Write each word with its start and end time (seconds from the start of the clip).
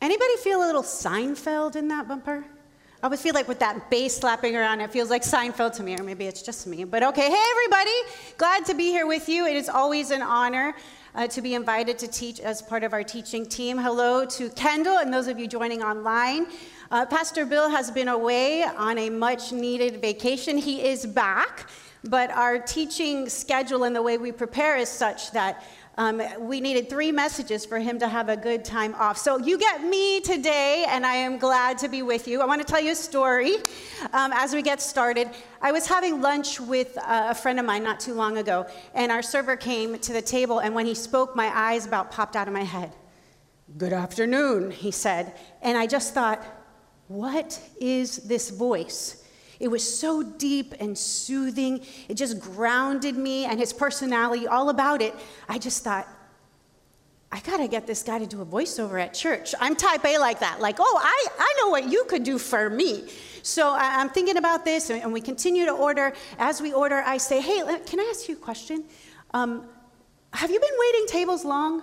Anybody 0.00 0.36
feel 0.42 0.62
a 0.62 0.66
little 0.66 0.82
Seinfeld 0.82 1.74
in 1.74 1.88
that 1.88 2.06
bumper? 2.06 2.44
I 3.02 3.06
always 3.06 3.22
feel 3.22 3.34
like 3.34 3.48
with 3.48 3.60
that 3.60 3.90
bass 3.90 4.18
slapping 4.18 4.54
around, 4.54 4.80
it 4.80 4.90
feels 4.90 5.08
like 5.08 5.22
Seinfeld 5.22 5.74
to 5.76 5.82
me, 5.82 5.98
or 5.98 6.02
maybe 6.02 6.26
it's 6.26 6.42
just 6.42 6.66
me. 6.66 6.84
But 6.84 7.02
okay, 7.02 7.30
hey 7.30 7.44
everybody, 7.50 7.96
glad 8.36 8.66
to 8.66 8.74
be 8.74 8.86
here 8.86 9.06
with 9.06 9.26
you. 9.28 9.46
It 9.46 9.56
is 9.56 9.70
always 9.70 10.10
an 10.10 10.20
honor 10.20 10.74
uh, 11.14 11.26
to 11.28 11.40
be 11.40 11.54
invited 11.54 11.98
to 12.00 12.08
teach 12.08 12.40
as 12.40 12.60
part 12.60 12.84
of 12.84 12.92
our 12.92 13.02
teaching 13.02 13.46
team. 13.46 13.78
Hello 13.78 14.26
to 14.26 14.50
Kendall 14.50 14.98
and 14.98 15.12
those 15.12 15.28
of 15.28 15.38
you 15.38 15.46
joining 15.46 15.82
online. 15.82 16.46
Uh, 16.90 17.06
Pastor 17.06 17.46
Bill 17.46 17.70
has 17.70 17.90
been 17.90 18.08
away 18.08 18.64
on 18.64 18.98
a 18.98 19.08
much 19.08 19.50
needed 19.50 20.02
vacation. 20.02 20.58
He 20.58 20.86
is 20.86 21.06
back, 21.06 21.70
but 22.04 22.30
our 22.32 22.58
teaching 22.58 23.30
schedule 23.30 23.84
and 23.84 23.96
the 23.96 24.02
way 24.02 24.18
we 24.18 24.30
prepare 24.30 24.76
is 24.76 24.90
such 24.90 25.30
that 25.32 25.64
um, 25.98 26.20
we 26.40 26.60
needed 26.60 26.90
three 26.90 27.10
messages 27.10 27.64
for 27.64 27.78
him 27.78 27.98
to 28.00 28.08
have 28.08 28.28
a 28.28 28.36
good 28.36 28.64
time 28.64 28.94
off. 28.96 29.16
So 29.16 29.38
you 29.38 29.58
get 29.58 29.82
me 29.82 30.20
today, 30.20 30.84
and 30.88 31.06
I 31.06 31.14
am 31.14 31.38
glad 31.38 31.78
to 31.78 31.88
be 31.88 32.02
with 32.02 32.28
you. 32.28 32.42
I 32.42 32.44
want 32.44 32.60
to 32.60 32.66
tell 32.66 32.82
you 32.82 32.92
a 32.92 32.96
story 32.96 33.56
um, 34.12 34.30
as 34.34 34.54
we 34.54 34.60
get 34.60 34.82
started. 34.82 35.30
I 35.62 35.72
was 35.72 35.86
having 35.86 36.20
lunch 36.20 36.60
with 36.60 36.98
a 37.02 37.34
friend 37.34 37.58
of 37.58 37.64
mine 37.64 37.82
not 37.82 37.98
too 37.98 38.12
long 38.12 38.36
ago, 38.36 38.66
and 38.94 39.10
our 39.10 39.22
server 39.22 39.56
came 39.56 39.98
to 39.98 40.12
the 40.12 40.22
table, 40.22 40.58
and 40.58 40.74
when 40.74 40.84
he 40.84 40.94
spoke, 40.94 41.34
my 41.34 41.50
eyes 41.56 41.86
about 41.86 42.10
popped 42.10 42.36
out 42.36 42.46
of 42.46 42.52
my 42.52 42.64
head. 42.64 42.92
Good 43.78 43.92
afternoon, 43.92 44.70
he 44.70 44.90
said. 44.90 45.32
And 45.62 45.78
I 45.78 45.86
just 45.86 46.14
thought, 46.14 46.44
what 47.08 47.60
is 47.80 48.18
this 48.18 48.50
voice? 48.50 49.24
It 49.58 49.68
was 49.68 49.82
so 49.98 50.22
deep 50.22 50.74
and 50.80 50.96
soothing. 50.96 51.84
It 52.08 52.14
just 52.14 52.40
grounded 52.40 53.16
me 53.16 53.44
and 53.44 53.58
his 53.58 53.72
personality, 53.72 54.46
all 54.46 54.68
about 54.68 55.02
it. 55.02 55.14
I 55.48 55.58
just 55.58 55.82
thought, 55.82 56.08
I 57.32 57.40
gotta 57.40 57.66
get 57.68 57.86
this 57.86 58.02
guy 58.02 58.18
to 58.18 58.26
do 58.26 58.40
a 58.40 58.46
voiceover 58.46 59.02
at 59.02 59.12
church. 59.12 59.54
I'm 59.60 59.74
type 59.74 60.04
A 60.04 60.18
like 60.18 60.40
that, 60.40 60.60
like, 60.60 60.76
oh, 60.78 61.00
I, 61.02 61.26
I 61.38 61.54
know 61.60 61.70
what 61.70 61.90
you 61.90 62.04
could 62.08 62.22
do 62.22 62.38
for 62.38 62.70
me. 62.70 63.08
So 63.42 63.74
I'm 63.76 64.08
thinking 64.08 64.36
about 64.36 64.64
this, 64.64 64.90
and 64.90 65.12
we 65.12 65.20
continue 65.20 65.66
to 65.66 65.72
order. 65.72 66.12
As 66.38 66.60
we 66.60 66.72
order, 66.72 67.02
I 67.06 67.16
say, 67.16 67.40
hey, 67.40 67.60
can 67.86 68.00
I 68.00 68.10
ask 68.10 68.28
you 68.28 68.36
a 68.36 68.38
question? 68.38 68.84
Um, 69.32 69.66
have 70.32 70.50
you 70.50 70.60
been 70.60 70.68
waiting 70.78 71.06
tables 71.06 71.44
long? 71.44 71.82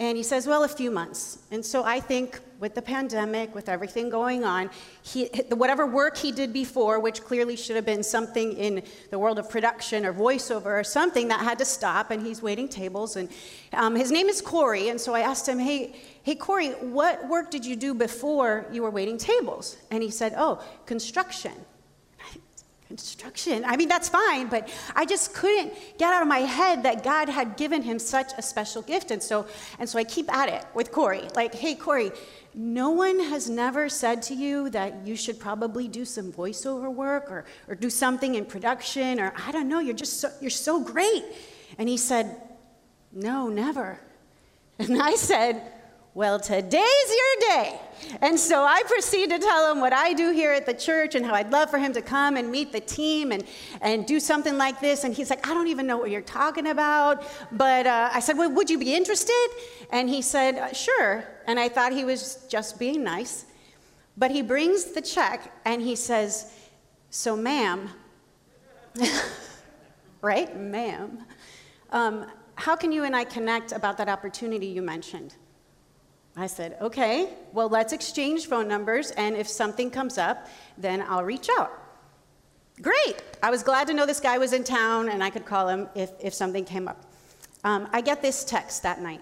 And 0.00 0.16
he 0.16 0.22
says, 0.22 0.46
Well, 0.46 0.64
a 0.64 0.68
few 0.68 0.90
months. 0.90 1.38
And 1.50 1.64
so 1.64 1.84
I 1.84 2.00
think 2.00 2.40
with 2.58 2.74
the 2.74 2.80
pandemic, 2.80 3.54
with 3.54 3.68
everything 3.68 4.08
going 4.08 4.44
on, 4.44 4.70
he, 5.02 5.26
whatever 5.50 5.86
work 5.86 6.16
he 6.16 6.32
did 6.32 6.54
before, 6.54 6.98
which 7.00 7.20
clearly 7.22 7.54
should 7.54 7.76
have 7.76 7.84
been 7.84 8.02
something 8.02 8.54
in 8.54 8.82
the 9.10 9.18
world 9.18 9.38
of 9.38 9.50
production 9.50 10.06
or 10.06 10.14
voiceover 10.14 10.80
or 10.80 10.84
something, 10.84 11.28
that 11.28 11.40
had 11.40 11.58
to 11.58 11.66
stop, 11.66 12.10
and 12.10 12.26
he's 12.26 12.40
waiting 12.40 12.66
tables. 12.66 13.16
And 13.16 13.28
um, 13.74 13.94
his 13.94 14.10
name 14.10 14.30
is 14.30 14.40
Corey. 14.40 14.88
And 14.88 14.98
so 14.98 15.14
I 15.14 15.20
asked 15.20 15.46
him, 15.46 15.58
Hey, 15.58 15.94
hey, 16.22 16.34
Corey, 16.34 16.70
what 16.70 17.28
work 17.28 17.50
did 17.50 17.66
you 17.66 17.76
do 17.76 17.92
before 17.92 18.66
you 18.72 18.82
were 18.82 18.90
waiting 18.90 19.18
tables? 19.18 19.76
And 19.90 20.02
he 20.02 20.10
said, 20.10 20.32
Oh, 20.34 20.64
construction 20.86 21.52
construction. 22.90 23.64
I 23.64 23.76
mean, 23.76 23.88
that's 23.88 24.08
fine, 24.08 24.48
but 24.48 24.68
I 24.96 25.06
just 25.06 25.32
couldn't 25.32 25.72
get 25.96 26.12
out 26.12 26.22
of 26.22 26.26
my 26.28 26.40
head 26.40 26.82
that 26.82 27.04
God 27.04 27.28
had 27.28 27.56
given 27.56 27.82
him 27.82 28.00
such 28.00 28.32
a 28.36 28.42
special 28.42 28.82
gift. 28.82 29.12
And 29.12 29.22
so, 29.22 29.46
and 29.78 29.88
so 29.88 29.96
I 29.96 30.02
keep 30.02 30.28
at 30.32 30.48
it 30.48 30.64
with 30.74 30.90
Corey. 30.90 31.28
Like, 31.36 31.54
hey, 31.54 31.76
Corey, 31.76 32.10
no 32.52 32.90
one 32.90 33.20
has 33.20 33.48
never 33.48 33.88
said 33.88 34.22
to 34.22 34.34
you 34.34 34.70
that 34.70 35.06
you 35.06 35.14
should 35.14 35.38
probably 35.38 35.86
do 35.86 36.04
some 36.04 36.32
voiceover 36.32 36.92
work 36.92 37.30
or, 37.30 37.44
or 37.68 37.76
do 37.76 37.90
something 37.90 38.34
in 38.34 38.44
production 38.44 39.20
or 39.20 39.32
I 39.46 39.52
don't 39.52 39.68
know, 39.68 39.78
you're 39.78 39.94
just 39.94 40.18
so, 40.18 40.28
you're 40.40 40.50
so 40.50 40.82
great. 40.82 41.22
And 41.78 41.88
he 41.88 41.96
said, 41.96 42.42
no, 43.12 43.48
never. 43.48 44.00
And 44.80 45.00
I 45.00 45.14
said, 45.14 45.62
well, 46.12 46.40
today's 46.40 46.82
your 47.08 47.48
day. 47.48 47.80
And 48.20 48.38
so 48.38 48.64
I 48.64 48.82
proceed 48.86 49.30
to 49.30 49.38
tell 49.38 49.70
him 49.70 49.80
what 49.80 49.92
I 49.92 50.12
do 50.12 50.32
here 50.32 50.50
at 50.50 50.66
the 50.66 50.74
church 50.74 51.14
and 51.14 51.24
how 51.24 51.34
I'd 51.34 51.52
love 51.52 51.70
for 51.70 51.78
him 51.78 51.92
to 51.92 52.02
come 52.02 52.36
and 52.36 52.50
meet 52.50 52.72
the 52.72 52.80
team 52.80 53.30
and, 53.30 53.44
and 53.80 54.04
do 54.06 54.18
something 54.18 54.58
like 54.58 54.80
this. 54.80 55.04
And 55.04 55.14
he's 55.14 55.30
like, 55.30 55.46
I 55.46 55.54
don't 55.54 55.68
even 55.68 55.86
know 55.86 55.98
what 55.98 56.10
you're 56.10 56.20
talking 56.20 56.66
about. 56.66 57.24
But 57.52 57.86
uh, 57.86 58.10
I 58.12 58.18
said, 58.18 58.36
Well, 58.36 58.50
would 58.50 58.68
you 58.68 58.78
be 58.78 58.92
interested? 58.92 59.48
And 59.92 60.08
he 60.08 60.20
said, 60.20 60.56
uh, 60.56 60.72
Sure. 60.72 61.24
And 61.46 61.60
I 61.60 61.68
thought 61.68 61.92
he 61.92 62.04
was 62.04 62.44
just 62.48 62.78
being 62.78 63.04
nice. 63.04 63.44
But 64.16 64.32
he 64.32 64.42
brings 64.42 64.86
the 64.86 65.00
check 65.00 65.52
and 65.64 65.80
he 65.80 65.94
says, 65.94 66.52
So, 67.10 67.36
ma'am, 67.36 67.88
right? 70.22 70.58
Ma'am, 70.58 71.24
um, 71.90 72.26
how 72.56 72.74
can 72.74 72.90
you 72.90 73.04
and 73.04 73.14
I 73.14 73.22
connect 73.22 73.70
about 73.70 73.96
that 73.98 74.08
opportunity 74.08 74.66
you 74.66 74.82
mentioned? 74.82 75.36
I 76.36 76.46
said, 76.46 76.76
okay, 76.80 77.28
well, 77.52 77.68
let's 77.68 77.92
exchange 77.92 78.46
phone 78.46 78.68
numbers, 78.68 79.10
and 79.12 79.36
if 79.36 79.48
something 79.48 79.90
comes 79.90 80.16
up, 80.16 80.48
then 80.78 81.02
I'll 81.02 81.24
reach 81.24 81.48
out. 81.58 81.72
Great. 82.80 83.22
I 83.42 83.50
was 83.50 83.62
glad 83.62 83.88
to 83.88 83.94
know 83.94 84.06
this 84.06 84.20
guy 84.20 84.38
was 84.38 84.54
in 84.54 84.64
town 84.64 85.10
and 85.10 85.22
I 85.22 85.28
could 85.28 85.44
call 85.44 85.68
him 85.68 85.88
if, 85.94 86.12
if 86.18 86.32
something 86.32 86.64
came 86.64 86.88
up. 86.88 87.04
Um, 87.62 87.88
I 87.92 88.00
get 88.00 88.22
this 88.22 88.42
text 88.42 88.82
that 88.84 89.02
night. 89.02 89.20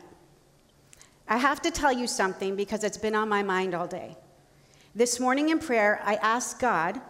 I 1.26 1.38
have 1.38 1.60
to 1.62 1.70
tell 1.72 1.92
you 1.92 2.06
something 2.06 2.54
because 2.54 2.84
it's 2.84 2.96
been 2.96 3.16
on 3.16 3.28
my 3.28 3.42
mind 3.42 3.74
all 3.74 3.88
day. 3.88 4.16
This 4.94 5.18
morning 5.18 5.48
in 5.48 5.58
prayer, 5.58 6.00
I 6.04 6.14
asked 6.16 6.60
God 6.60 7.00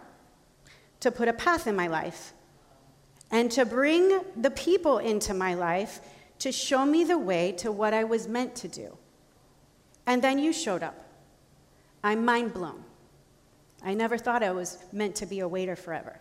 to 1.01 1.11
put 1.11 1.27
a 1.27 1.33
path 1.33 1.67
in 1.67 1.75
my 1.75 1.87
life 1.87 2.33
and 3.31 3.51
to 3.51 3.63
bring 3.63 4.19
the 4.35 4.51
people 4.51 4.97
into 4.97 5.35
my 5.35 5.53
life 5.53 5.99
to 6.39 6.51
show 6.51 6.83
me 6.83 7.03
the 7.03 7.17
way 7.17 7.51
to 7.53 7.71
what 7.71 7.93
I 7.93 8.03
was 8.03 8.27
meant 8.27 8.55
to 8.55 8.67
do. 8.67 8.97
And 10.09 10.23
then 10.23 10.39
you 10.39 10.51
showed 10.51 10.81
up. 10.81 10.95
I'm 12.03 12.25
mind 12.25 12.51
blown. 12.51 12.83
I 13.83 13.93
never 13.93 14.17
thought 14.17 14.41
I 14.41 14.49
was 14.49 14.79
meant 14.91 15.15
to 15.17 15.27
be 15.27 15.39
a 15.41 15.47
waiter 15.47 15.75
forever. 15.75 16.19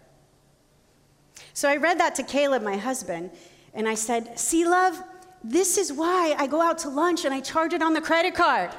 So 1.54 1.71
I 1.71 1.76
read 1.76 1.98
that 1.98 2.15
to 2.16 2.22
Caleb, 2.22 2.62
my 2.62 2.77
husband, 2.77 3.31
and 3.72 3.88
I 3.88 3.94
said, 3.94 4.38
See, 4.38 4.69
love, 4.69 5.03
this 5.43 5.78
is 5.78 5.91
why 5.91 6.34
I 6.38 6.47
go 6.47 6.60
out 6.60 6.77
to 6.81 6.91
lunch 6.91 7.25
and 7.25 7.32
I 7.32 7.41
charge 7.41 7.72
it 7.72 7.81
on 7.81 7.94
the 7.94 8.03
credit 8.03 8.34
card. 8.34 8.71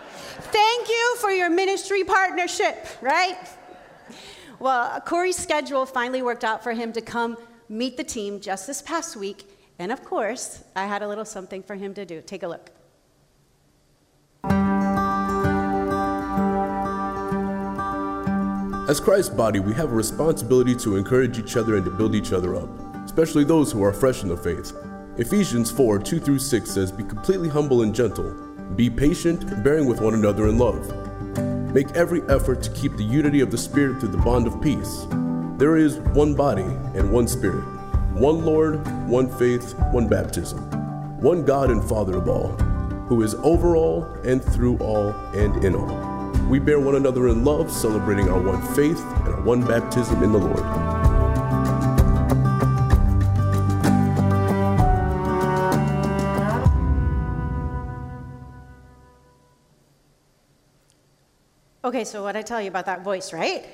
Thank 0.52 0.90
you 0.90 1.16
for 1.18 1.31
your 1.31 1.50
ministry 1.50 2.03
partnership, 2.03 2.86
right? 3.02 3.40
Well, 4.59 5.02
Corey's 5.02 5.38
schedule 5.38 5.88
finally 5.88 6.22
worked 6.22 6.44
out 6.44 6.62
for 6.62 6.74
him 6.74 6.94
to 6.94 7.02
come 7.02 7.36
meet 7.68 7.98
the 7.98 8.03
team 8.03 8.42
just 8.42 8.68
this 8.68 8.84
past 8.84 9.16
week. 9.16 9.58
And 9.80 9.92
of 9.92 10.06
course, 10.06 10.64
I 10.75 10.86
had 10.86 11.02
a 11.02 11.08
little 11.08 11.25
something 11.25 11.64
for 11.64 11.74
him 11.74 11.96
to 11.96 12.06
do. 12.06 12.22
Take 12.22 12.44
a 12.44 12.48
look. 12.48 12.69
As 18.89 19.00
Christ's 19.00 19.29
body, 19.29 19.59
we 19.59 19.72
have 19.75 19.91
a 19.91 19.95
responsibility 19.95 20.73
to 20.77 20.95
encourage 20.95 21.38
each 21.38 21.55
other 21.57 21.75
and 21.75 21.85
to 21.85 21.91
build 21.91 22.16
each 22.16 22.33
other 22.33 22.55
up, 22.55 22.67
especially 23.05 23.44
those 23.44 23.72
who 23.72 23.83
are 23.83 23.94
fresh 23.94 24.23
in 24.23 24.29
the 24.29 24.35
faith. 24.35 24.73
Ephesians 25.19 25.69
4 25.69 26.00
2 26.00 26.19
through 26.19 26.39
6 26.39 26.72
says, 26.72 26.91
Be 26.91 27.03
completely 27.03 27.50
humble 27.50 27.83
and 27.83 27.94
gentle, 27.94 28.33
be 28.75 28.89
patient, 28.89 29.63
bearing 29.63 29.85
with 29.85 30.01
one 30.01 30.16
another 30.16 30.47
in 30.47 30.57
love. 30.57 30.91
Make 31.72 31.91
every 31.91 32.23
effort 32.29 32.63
to 32.63 32.72
keep 32.72 32.97
the 32.97 33.03
unity 33.03 33.41
of 33.41 33.51
the 33.51 33.59
Spirit 33.59 34.00
through 34.00 34.09
the 34.09 34.17
bond 34.17 34.47
of 34.47 34.59
peace. 34.59 35.06
There 35.59 35.77
is 35.77 36.00
one 36.16 36.33
body 36.33 36.63
and 36.63 37.11
one 37.11 37.27
Spirit, 37.27 37.66
one 38.16 38.44
Lord, 38.44 38.83
one 39.07 39.29
faith, 39.38 39.75
one 39.91 40.07
baptism, 40.07 40.57
one 41.21 41.45
God 41.45 41.69
and 41.69 41.88
Father 41.88 42.17
of 42.17 42.27
all, 42.27 42.53
who 43.07 43.21
is 43.21 43.35
over 43.35 43.75
all 43.75 44.06
and 44.23 44.44
through 44.44 44.79
all 44.79 45.11
and 45.35 45.63
in 45.63 45.75
all. 45.75 46.09
We 46.50 46.58
bear 46.58 46.80
one 46.80 46.96
another 46.96 47.28
in 47.28 47.46
love, 47.46 47.72
celebrating 47.72 48.28
our 48.28 48.42
one 48.42 48.60
faith 48.74 49.00
and 49.00 49.36
our 49.36 49.42
one 49.42 49.64
baptism 49.64 50.24
in 50.24 50.32
the 50.32 50.40
Lord. 50.40 50.66
Okay, 61.84 62.04
so 62.04 62.24
what 62.24 62.36
I 62.36 62.42
tell 62.42 62.60
you 62.60 62.68
about 62.68 62.88
that 62.88 63.04
voice, 63.04 63.31
right? 63.31 63.68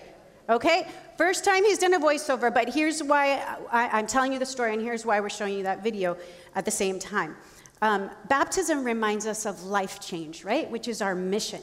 Okay, 0.49 0.85
first 1.17 1.45
time 1.45 1.63
he's 1.63 1.77
done 1.77 1.93
a 1.93 1.99
voiceover, 1.99 2.53
but 2.53 2.73
here's 2.73 3.01
why 3.01 3.57
I, 3.71 3.99
am 3.99 4.05
telling 4.05 4.33
you 4.33 4.39
the 4.39 4.45
story, 4.45 4.73
and 4.73 4.81
here's 4.81 5.05
why 5.05 5.21
we're 5.21 5.29
showing 5.29 5.53
you 5.57 5.63
that 5.63 5.81
video 5.81 6.17
at 6.55 6.65
the 6.65 6.71
same 6.71 6.99
time. 6.99 7.37
Um, 7.81 8.11
baptism 8.27 8.83
reminds 8.83 9.25
us 9.25 9.45
of 9.45 9.63
life 9.63 10.01
change, 10.01 10.43
right? 10.43 10.69
Which 10.69 10.89
is 10.89 11.01
our 11.01 11.15
mission. 11.15 11.61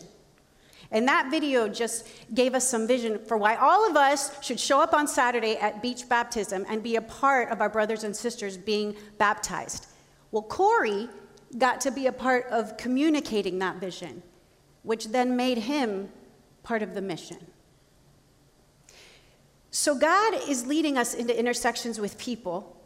And 0.93 1.09
that 1.09 1.31
video 1.31 1.69
just 1.69 2.07
gave 2.35 2.55
us 2.55 2.69
some 2.69 2.87
vision 2.87 3.19
for 3.25 3.37
why 3.39 3.57
all 3.57 3.89
of 3.89 3.97
us 3.97 4.43
should 4.45 4.61
show 4.61 4.81
up 4.81 4.93
on 4.93 5.09
Saturday 5.09 5.57
at 5.57 5.83
beach 5.83 6.09
baptism 6.09 6.67
and 6.69 6.83
be 6.83 6.97
a 6.97 7.03
part 7.03 7.51
of 7.51 7.61
our 7.61 7.71
brothers 7.71 8.05
and 8.05 8.15
sisters 8.15 8.59
being 8.59 8.95
baptized. 9.17 9.87
Well, 10.31 10.43
Corey 10.43 11.09
got 11.57 11.81
to 11.83 11.91
be 11.91 12.07
a 12.07 12.13
part 12.13 12.47
of 12.51 12.77
communicating 12.77 13.59
that 13.59 13.77
vision, 13.77 14.23
which 14.83 15.09
then 15.09 15.35
made 15.35 15.59
him 15.59 16.11
part 16.63 16.83
of 16.83 16.95
the 16.95 17.03
mission. 17.03 17.39
So, 19.71 19.95
God 19.95 20.35
is 20.47 20.67
leading 20.67 20.99
us 20.99 21.15
into 21.15 21.37
intersections 21.37 21.99
with 21.99 22.19
people 22.19 22.77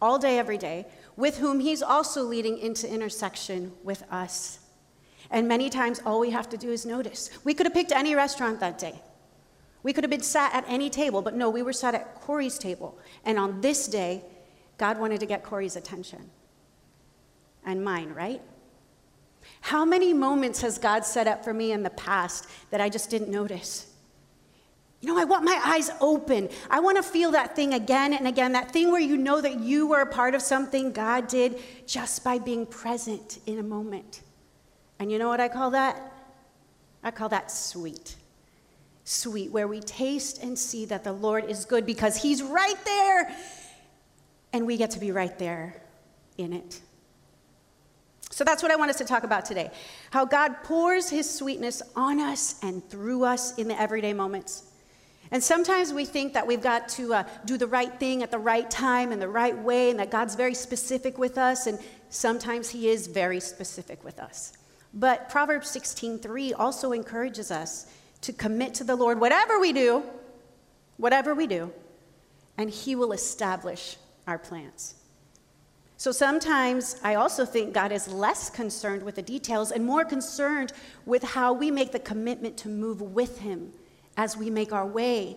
all 0.00 0.16
day, 0.16 0.38
every 0.38 0.58
day, 0.58 0.86
with 1.16 1.38
whom 1.38 1.58
He's 1.58 1.82
also 1.82 2.22
leading 2.22 2.58
into 2.58 2.88
intersection 2.88 3.72
with 3.82 4.04
us. 4.12 4.60
And 5.34 5.48
many 5.48 5.68
times, 5.68 6.00
all 6.06 6.20
we 6.20 6.30
have 6.30 6.48
to 6.50 6.56
do 6.56 6.70
is 6.70 6.86
notice. 6.86 7.28
We 7.42 7.54
could 7.54 7.66
have 7.66 7.74
picked 7.74 7.90
any 7.90 8.14
restaurant 8.14 8.60
that 8.60 8.78
day. 8.78 9.02
We 9.82 9.92
could 9.92 10.04
have 10.04 10.10
been 10.10 10.22
sat 10.22 10.54
at 10.54 10.64
any 10.68 10.88
table, 10.88 11.22
but 11.22 11.34
no, 11.34 11.50
we 11.50 11.60
were 11.60 11.72
sat 11.72 11.92
at 11.92 12.20
Corey's 12.20 12.56
table. 12.56 12.96
And 13.24 13.36
on 13.36 13.60
this 13.60 13.88
day, 13.88 14.22
God 14.78 14.96
wanted 14.96 15.18
to 15.18 15.26
get 15.26 15.42
Corey's 15.42 15.74
attention 15.74 16.30
and 17.66 17.84
mine, 17.84 18.14
right? 18.14 18.40
How 19.60 19.84
many 19.84 20.14
moments 20.14 20.60
has 20.60 20.78
God 20.78 21.04
set 21.04 21.26
up 21.26 21.42
for 21.42 21.52
me 21.52 21.72
in 21.72 21.82
the 21.82 21.90
past 21.90 22.46
that 22.70 22.80
I 22.80 22.88
just 22.88 23.10
didn't 23.10 23.28
notice? 23.28 23.92
You 25.00 25.12
know, 25.12 25.20
I 25.20 25.24
want 25.24 25.44
my 25.44 25.60
eyes 25.64 25.90
open. 26.00 26.48
I 26.70 26.78
want 26.78 26.96
to 26.98 27.02
feel 27.02 27.32
that 27.32 27.56
thing 27.56 27.74
again 27.74 28.12
and 28.12 28.28
again, 28.28 28.52
that 28.52 28.70
thing 28.70 28.92
where 28.92 29.00
you 29.00 29.16
know 29.16 29.40
that 29.40 29.58
you 29.58 29.88
were 29.88 30.00
a 30.00 30.06
part 30.06 30.36
of 30.36 30.42
something 30.42 30.92
God 30.92 31.26
did 31.26 31.60
just 31.88 32.22
by 32.22 32.38
being 32.38 32.66
present 32.66 33.40
in 33.46 33.58
a 33.58 33.64
moment. 33.64 34.20
And 34.98 35.10
you 35.10 35.18
know 35.18 35.28
what 35.28 35.40
I 35.40 35.48
call 35.48 35.70
that? 35.70 36.12
I 37.02 37.10
call 37.10 37.28
that 37.30 37.50
sweet. 37.50 38.16
Sweet, 39.04 39.50
where 39.50 39.68
we 39.68 39.80
taste 39.80 40.42
and 40.42 40.58
see 40.58 40.86
that 40.86 41.04
the 41.04 41.12
Lord 41.12 41.44
is 41.44 41.64
good 41.64 41.84
because 41.84 42.16
He's 42.16 42.42
right 42.42 42.82
there. 42.84 43.34
And 44.52 44.66
we 44.66 44.76
get 44.76 44.90
to 44.92 45.00
be 45.00 45.10
right 45.10 45.38
there 45.38 45.82
in 46.38 46.52
it. 46.52 46.80
So 48.30 48.42
that's 48.42 48.62
what 48.62 48.72
I 48.72 48.76
want 48.76 48.90
us 48.90 48.98
to 48.98 49.04
talk 49.04 49.22
about 49.22 49.44
today 49.44 49.70
how 50.10 50.24
God 50.24 50.56
pours 50.64 51.08
His 51.08 51.30
sweetness 51.30 51.82
on 51.94 52.18
us 52.18 52.56
and 52.62 52.88
through 52.88 53.24
us 53.24 53.56
in 53.58 53.68
the 53.68 53.80
everyday 53.80 54.12
moments. 54.12 54.64
And 55.30 55.42
sometimes 55.42 55.92
we 55.92 56.04
think 56.04 56.32
that 56.34 56.46
we've 56.46 56.62
got 56.62 56.88
to 56.90 57.14
uh, 57.14 57.24
do 57.44 57.56
the 57.56 57.66
right 57.66 57.92
thing 57.98 58.22
at 58.22 58.30
the 58.30 58.38
right 58.38 58.70
time 58.70 59.12
and 59.12 59.20
the 59.20 59.28
right 59.28 59.56
way, 59.56 59.90
and 59.90 59.98
that 59.98 60.10
God's 60.10 60.34
very 60.34 60.54
specific 60.54 61.18
with 61.18 61.38
us, 61.38 61.66
and 61.66 61.78
sometimes 62.08 62.70
He 62.70 62.88
is 62.88 63.06
very 63.06 63.40
specific 63.40 64.04
with 64.04 64.18
us. 64.18 64.52
But 64.94 65.28
Proverbs 65.28 65.68
16:3 65.70 66.54
also 66.54 66.92
encourages 66.92 67.50
us 67.50 67.86
to 68.20 68.32
commit 68.32 68.74
to 68.74 68.84
the 68.84 68.96
Lord 68.96 69.20
whatever 69.20 69.58
we 69.58 69.72
do, 69.72 70.04
whatever 70.96 71.34
we 71.34 71.46
do, 71.46 71.72
and 72.56 72.70
He 72.70 72.94
will 72.94 73.12
establish 73.12 73.96
our 74.26 74.38
plans. 74.38 74.94
So 75.96 76.12
sometimes 76.12 76.96
I 77.02 77.14
also 77.14 77.44
think 77.44 77.72
God 77.72 77.92
is 77.92 78.08
less 78.08 78.50
concerned 78.50 79.02
with 79.02 79.16
the 79.16 79.22
details 79.22 79.72
and 79.72 79.84
more 79.84 80.04
concerned 80.04 80.72
with 81.06 81.22
how 81.22 81.52
we 81.52 81.70
make 81.70 81.92
the 81.92 81.98
commitment 81.98 82.56
to 82.58 82.68
move 82.68 83.00
with 83.00 83.40
Him 83.40 83.72
as 84.16 84.36
we 84.36 84.50
make 84.50 84.72
our 84.72 84.86
way 84.86 85.36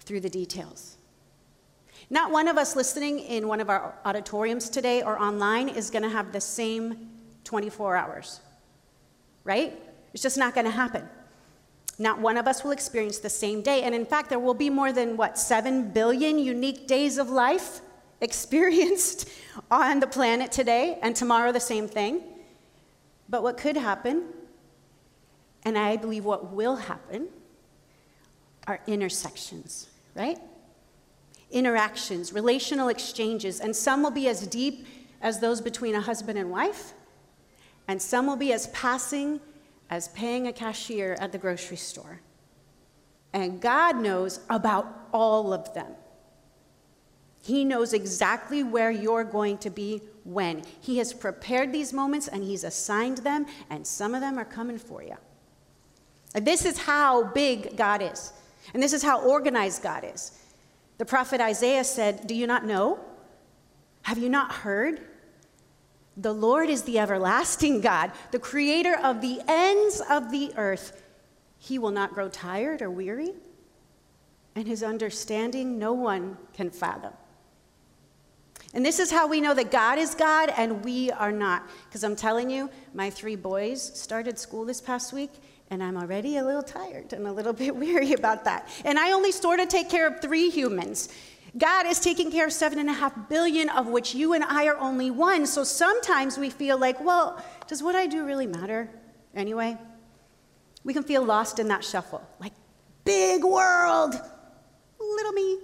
through 0.00 0.20
the 0.20 0.30
details. 0.30 0.96
Not 2.10 2.32
one 2.32 2.48
of 2.48 2.58
us 2.58 2.74
listening 2.76 3.20
in 3.20 3.46
one 3.46 3.60
of 3.60 3.70
our 3.70 3.94
auditoriums 4.04 4.68
today 4.68 5.02
or 5.02 5.20
online 5.20 5.68
is 5.68 5.90
going 5.90 6.02
to 6.02 6.08
have 6.08 6.32
the 6.32 6.40
same 6.40 7.10
24 7.44 7.96
hours, 7.96 8.40
right? 9.44 9.78
It's 10.12 10.22
just 10.22 10.38
not 10.38 10.54
going 10.54 10.66
to 10.66 10.70
happen. 10.70 11.08
Not 11.98 12.18
one 12.18 12.36
of 12.36 12.48
us 12.48 12.64
will 12.64 12.70
experience 12.70 13.18
the 13.18 13.30
same 13.30 13.60
day. 13.60 13.82
And 13.82 13.94
in 13.94 14.06
fact, 14.06 14.30
there 14.30 14.38
will 14.38 14.54
be 14.54 14.70
more 14.70 14.92
than, 14.92 15.16
what, 15.16 15.38
7 15.38 15.90
billion 15.90 16.38
unique 16.38 16.86
days 16.86 17.18
of 17.18 17.28
life 17.28 17.80
experienced 18.20 19.28
on 19.70 20.00
the 20.00 20.06
planet 20.06 20.50
today, 20.50 20.98
and 21.02 21.14
tomorrow 21.14 21.52
the 21.52 21.60
same 21.60 21.88
thing. 21.88 22.22
But 23.28 23.42
what 23.42 23.56
could 23.56 23.76
happen, 23.76 24.24
and 25.64 25.78
I 25.78 25.96
believe 25.96 26.24
what 26.24 26.52
will 26.52 26.76
happen, 26.76 27.28
are 28.66 28.80
intersections, 28.86 29.88
right? 30.14 30.38
Interactions, 31.50 32.32
relational 32.32 32.88
exchanges, 32.88 33.60
and 33.60 33.74
some 33.74 34.02
will 34.02 34.10
be 34.10 34.28
as 34.28 34.46
deep 34.46 34.86
as 35.20 35.40
those 35.40 35.60
between 35.60 35.94
a 35.94 36.00
husband 36.00 36.38
and 36.38 36.50
wife, 36.50 36.92
and 37.90 38.00
some 38.00 38.28
will 38.28 38.36
be 38.36 38.52
as 38.52 38.68
passing 38.68 39.40
as 39.90 40.06
paying 40.10 40.46
a 40.46 40.52
cashier 40.52 41.16
at 41.18 41.32
the 41.32 41.38
grocery 41.38 41.76
store. 41.76 42.20
And 43.32 43.60
God 43.60 43.96
knows 43.96 44.38
about 44.48 45.08
all 45.12 45.52
of 45.52 45.74
them. 45.74 45.94
He 47.42 47.64
knows 47.64 47.92
exactly 47.92 48.62
where 48.62 48.92
you're 48.92 49.24
going 49.24 49.58
to 49.58 49.70
be 49.70 50.02
when. 50.22 50.62
He 50.80 50.98
has 50.98 51.12
prepared 51.12 51.72
these 51.72 51.92
moments 51.92 52.28
and 52.28 52.44
He's 52.44 52.62
assigned 52.62 53.18
them, 53.18 53.46
and 53.70 53.84
some 53.84 54.14
of 54.14 54.20
them 54.20 54.38
are 54.38 54.44
coming 54.44 54.78
for 54.78 55.02
you. 55.02 55.16
This 56.32 56.64
is 56.64 56.78
how 56.78 57.24
big 57.24 57.76
God 57.76 58.02
is. 58.02 58.32
And 58.72 58.80
this 58.80 58.92
is 58.92 59.02
how 59.02 59.20
organized 59.20 59.82
God 59.82 60.04
is. 60.04 60.38
The 60.98 61.06
prophet 61.06 61.40
Isaiah 61.40 61.82
said, 61.82 62.28
Do 62.28 62.36
you 62.36 62.46
not 62.46 62.64
know? 62.64 63.00
Have 64.02 64.18
you 64.18 64.28
not 64.28 64.52
heard? 64.52 65.09
The 66.16 66.32
Lord 66.32 66.68
is 66.68 66.82
the 66.82 66.98
everlasting 66.98 67.80
God, 67.80 68.12
the 68.30 68.38
creator 68.38 68.96
of 68.96 69.20
the 69.20 69.40
ends 69.46 70.02
of 70.10 70.30
the 70.30 70.52
earth. 70.56 71.02
He 71.58 71.78
will 71.78 71.90
not 71.90 72.14
grow 72.14 72.28
tired 72.28 72.82
or 72.82 72.90
weary, 72.90 73.32
and 74.54 74.66
his 74.66 74.82
understanding 74.82 75.78
no 75.78 75.92
one 75.92 76.36
can 76.52 76.70
fathom. 76.70 77.12
And 78.72 78.86
this 78.86 79.00
is 79.00 79.10
how 79.10 79.26
we 79.26 79.40
know 79.40 79.54
that 79.54 79.70
God 79.70 79.98
is 79.98 80.14
God 80.14 80.52
and 80.56 80.84
we 80.84 81.10
are 81.10 81.32
not. 81.32 81.68
Because 81.88 82.04
I'm 82.04 82.14
telling 82.14 82.50
you, 82.50 82.70
my 82.94 83.10
three 83.10 83.34
boys 83.34 83.82
started 83.98 84.38
school 84.38 84.64
this 84.64 84.80
past 84.80 85.12
week, 85.12 85.30
and 85.70 85.82
I'm 85.82 85.96
already 85.96 86.36
a 86.36 86.44
little 86.44 86.62
tired 86.62 87.12
and 87.12 87.26
a 87.26 87.32
little 87.32 87.52
bit 87.64 87.74
weary 87.74 88.12
about 88.12 88.44
that. 88.44 88.68
And 88.84 88.98
I 88.98 89.12
only 89.12 89.32
sort 89.32 89.58
of 89.58 89.68
take 89.68 89.90
care 89.90 90.06
of 90.06 90.20
three 90.20 90.50
humans. 90.50 91.08
God 91.58 91.86
is 91.86 91.98
taking 91.98 92.30
care 92.30 92.46
of 92.46 92.52
seven 92.52 92.78
and 92.78 92.88
a 92.88 92.92
half 92.92 93.28
billion, 93.28 93.68
of 93.70 93.88
which 93.88 94.14
you 94.14 94.34
and 94.34 94.44
I 94.44 94.66
are 94.66 94.78
only 94.78 95.10
one. 95.10 95.46
So 95.46 95.64
sometimes 95.64 96.38
we 96.38 96.50
feel 96.50 96.78
like, 96.78 97.00
well, 97.04 97.44
does 97.66 97.82
what 97.82 97.96
I 97.96 98.06
do 98.06 98.24
really 98.24 98.46
matter 98.46 98.88
anyway? 99.34 99.76
We 100.84 100.94
can 100.94 101.02
feel 101.02 101.24
lost 101.24 101.58
in 101.58 101.68
that 101.68 101.84
shuffle. 101.84 102.22
Like, 102.38 102.52
big 103.04 103.44
world, 103.44 104.14
little 104.98 105.32
me. 105.32 105.58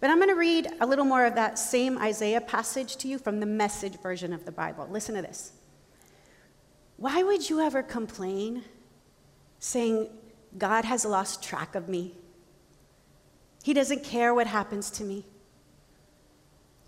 But 0.00 0.10
I'm 0.10 0.16
going 0.16 0.28
to 0.28 0.34
read 0.34 0.68
a 0.80 0.86
little 0.86 1.04
more 1.04 1.24
of 1.24 1.34
that 1.34 1.58
same 1.58 1.98
Isaiah 1.98 2.40
passage 2.40 2.96
to 2.98 3.08
you 3.08 3.18
from 3.18 3.40
the 3.40 3.46
message 3.46 4.00
version 4.00 4.32
of 4.32 4.44
the 4.44 4.52
Bible. 4.52 4.86
Listen 4.90 5.14
to 5.14 5.22
this. 5.22 5.52
Why 6.96 7.22
would 7.22 7.48
you 7.48 7.60
ever 7.60 7.82
complain 7.82 8.64
saying, 9.58 10.08
God 10.56 10.84
has 10.84 11.04
lost 11.04 11.42
track 11.42 11.74
of 11.74 11.88
me? 11.88 12.14
He 13.62 13.74
doesn't 13.74 14.04
care 14.04 14.32
what 14.34 14.46
happens 14.46 14.90
to 14.92 15.04
me. 15.04 15.24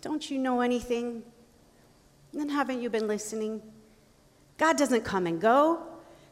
Don't 0.01 0.29
you 0.29 0.37
know 0.37 0.61
anything? 0.61 1.23
Then 2.33 2.49
haven't 2.49 2.81
you 2.81 2.89
been 2.89 3.07
listening? 3.07 3.61
God 4.57 4.77
doesn't 4.77 5.03
come 5.03 5.27
and 5.27 5.39
go, 5.39 5.81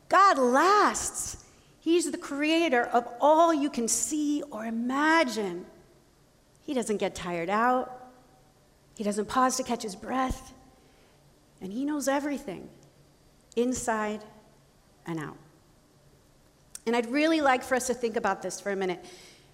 God 0.10 0.38
lasts. 0.38 1.45
He's 1.80 2.12
the 2.12 2.18
creator 2.18 2.83
of 2.83 3.07
all 3.19 3.54
you 3.54 3.69
can 3.69 3.88
see 3.88 4.44
or 4.52 4.66
imagine. 4.66 5.66
He 6.64 6.74
doesn't 6.74 6.98
get 6.98 7.16
tired 7.16 7.50
out, 7.50 8.12
He 8.95 9.04
doesn't 9.04 9.28
pause 9.28 9.57
to 9.57 9.64
catch 9.64 9.83
his 9.83 9.95
breath, 9.95 10.54
and 11.62 11.71
He 11.71 11.86
knows 11.86 12.07
everything 12.07 12.69
inside 13.56 14.24
and 15.06 15.19
out. 15.19 15.38
And 16.86 16.95
I'd 16.95 17.12
really 17.12 17.42
like 17.42 17.64
for 17.64 17.76
us 17.76 17.88
to 17.88 17.94
think 17.94 18.16
about 18.16 18.42
this 18.42 18.60
for 18.60 18.71
a 18.71 18.76
minute. 18.76 19.04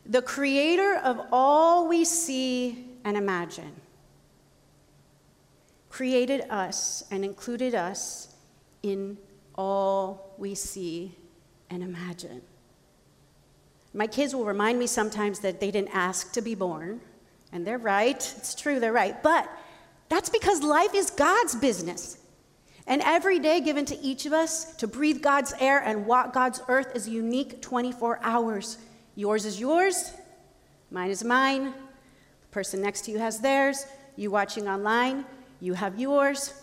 The 0.10 0.22
creator 0.22 0.96
of 1.04 1.20
all 1.32 1.88
we 1.88 2.06
see 2.06 2.86
and 3.04 3.18
imagine 3.18 3.74
created 5.90 6.42
us 6.50 7.04
and 7.12 7.26
included 7.26 7.76
us 7.76 8.34
in 8.84 9.18
all 9.56 10.34
we 10.38 10.56
see 10.56 11.16
and 11.70 11.84
imagine. 11.84 12.42
My 13.94 14.08
kids 14.08 14.36
will 14.36 14.46
remind 14.46 14.78
me 14.80 14.88
sometimes 14.88 15.40
that 15.40 15.60
they 15.60 15.72
didn't 15.72 15.94
ask 15.94 16.32
to 16.34 16.42
be 16.42 16.56
born, 16.56 17.02
and 17.52 17.66
they're 17.66 17.80
right. 17.80 18.36
It's 18.38 18.54
true, 18.54 18.80
they're 18.80 18.94
right. 18.94 19.22
But 19.24 19.50
that's 20.08 20.30
because 20.30 20.62
life 20.62 20.94
is 20.94 21.10
God's 21.10 21.56
business. 21.56 22.18
And 22.86 23.02
every 23.02 23.40
day 23.40 23.60
given 23.60 23.86
to 23.86 24.00
each 24.00 24.26
of 24.26 24.34
us 24.34 24.76
to 24.76 24.88
breathe 24.88 25.22
God's 25.22 25.54
air 25.60 25.80
and 25.80 26.06
walk 26.06 26.32
God's 26.32 26.62
earth 26.68 26.96
is 26.96 27.08
a 27.08 27.12
unique 27.12 27.62
24 27.62 28.20
hours. 28.22 28.78
Yours 29.18 29.46
is 29.48 29.60
yours, 29.60 30.14
mine 30.92 31.10
is 31.10 31.24
mine, 31.24 31.74
the 31.74 32.48
person 32.52 32.84
next 32.84 33.02
to 33.06 33.12
you 33.12 33.18
has 33.18 33.40
theirs, 33.40 33.88
you 34.16 34.30
watching 34.30 34.68
online, 34.68 35.26
you 35.60 35.74
have 35.74 36.00
yours. 36.00 36.54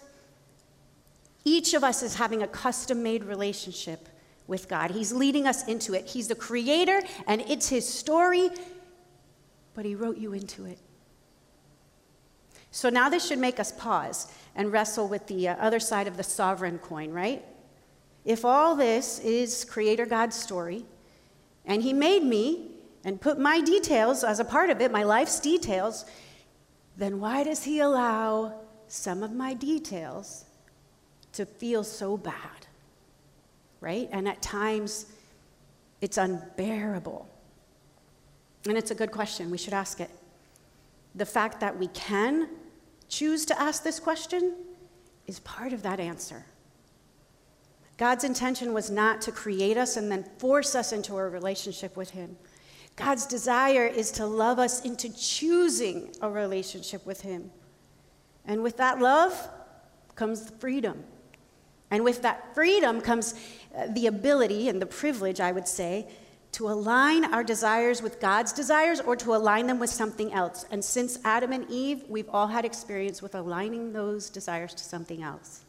Each 1.44 1.74
of 1.74 1.82
us 1.82 2.00
is 2.00 2.14
having 2.14 2.44
a 2.44 2.46
custom 2.46 3.02
made 3.02 3.24
relationship 3.24 4.08
with 4.46 4.68
God. 4.68 4.92
He's 4.92 5.12
leading 5.12 5.48
us 5.48 5.66
into 5.66 5.94
it. 5.94 6.06
He's 6.06 6.28
the 6.28 6.36
creator, 6.36 7.00
and 7.26 7.40
it's 7.48 7.68
His 7.68 7.88
story, 7.88 8.50
but 9.74 9.84
He 9.84 9.96
wrote 9.96 10.18
you 10.18 10.32
into 10.32 10.64
it. 10.64 10.78
So 12.70 12.88
now 12.88 13.08
this 13.08 13.26
should 13.26 13.40
make 13.40 13.58
us 13.58 13.72
pause 13.72 14.32
and 14.54 14.70
wrestle 14.70 15.08
with 15.08 15.26
the 15.26 15.48
uh, 15.48 15.56
other 15.56 15.80
side 15.80 16.06
of 16.06 16.16
the 16.16 16.22
sovereign 16.22 16.78
coin, 16.78 17.10
right? 17.10 17.44
If 18.24 18.44
all 18.44 18.76
this 18.76 19.18
is 19.18 19.64
Creator 19.64 20.06
God's 20.06 20.36
story, 20.36 20.84
and 21.64 21.82
He 21.82 21.92
made 21.92 22.22
me 22.22 22.70
and 23.04 23.20
put 23.20 23.38
my 23.38 23.60
details 23.60 24.24
as 24.24 24.40
a 24.40 24.44
part 24.44 24.70
of 24.70 24.80
it, 24.80 24.90
my 24.90 25.02
life's 25.02 25.40
details, 25.40 26.04
then 26.96 27.20
why 27.20 27.44
does 27.44 27.64
He 27.64 27.80
allow 27.80 28.60
some 28.88 29.22
of 29.22 29.32
my 29.32 29.54
details 29.54 30.44
to 31.32 31.44
feel 31.44 31.84
so 31.84 32.16
bad? 32.16 32.64
right? 33.84 34.08
And 34.12 34.26
at 34.26 34.40
times, 34.40 35.04
it's 36.00 36.16
unbearable. 36.16 37.28
And 38.66 38.78
it's 38.78 38.90
a 38.90 38.94
good 38.94 39.12
question. 39.12 39.50
We 39.50 39.58
should 39.58 39.74
ask 39.74 40.00
it. 40.00 40.08
The 41.14 41.26
fact 41.26 41.60
that 41.60 41.78
we 41.78 41.88
can 41.88 42.48
choose 43.10 43.44
to 43.44 43.60
ask 43.60 43.84
this 43.84 44.00
question 44.00 44.54
is 45.26 45.38
part 45.40 45.74
of 45.74 45.82
that 45.82 46.00
answer. 46.00 46.46
God's 47.96 48.24
intention 48.24 48.72
was 48.72 48.90
not 48.90 49.20
to 49.22 49.32
create 49.32 49.76
us 49.76 49.96
and 49.96 50.10
then 50.10 50.24
force 50.38 50.74
us 50.74 50.92
into 50.92 51.16
a 51.16 51.28
relationship 51.28 51.96
with 51.96 52.10
Him. 52.10 52.36
God's 52.96 53.26
desire 53.26 53.86
is 53.86 54.10
to 54.12 54.26
love 54.26 54.58
us 54.58 54.84
into 54.84 55.12
choosing 55.14 56.14
a 56.20 56.28
relationship 56.28 57.04
with 57.06 57.20
Him. 57.22 57.50
And 58.44 58.62
with 58.62 58.76
that 58.76 58.98
love 58.98 59.48
comes 60.14 60.50
freedom. 60.58 61.04
And 61.90 62.04
with 62.04 62.22
that 62.22 62.54
freedom 62.54 63.00
comes 63.00 63.34
uh, 63.76 63.86
the 63.88 64.06
ability 64.06 64.68
and 64.68 64.82
the 64.82 64.86
privilege, 64.86 65.40
I 65.40 65.52
would 65.52 65.68
say, 65.68 66.08
to 66.52 66.68
align 66.68 67.24
our 67.24 67.42
desires 67.42 68.00
with 68.00 68.20
God's 68.20 68.52
desires 68.52 69.00
or 69.00 69.16
to 69.16 69.34
align 69.34 69.66
them 69.66 69.80
with 69.80 69.90
something 69.90 70.32
else. 70.32 70.66
And 70.70 70.84
since 70.84 71.18
Adam 71.24 71.52
and 71.52 71.68
Eve, 71.68 72.04
we've 72.08 72.28
all 72.28 72.46
had 72.46 72.64
experience 72.64 73.20
with 73.20 73.34
aligning 73.34 73.92
those 73.92 74.30
desires 74.30 74.72
to 74.74 74.84
something 74.84 75.22
else. 75.22 75.63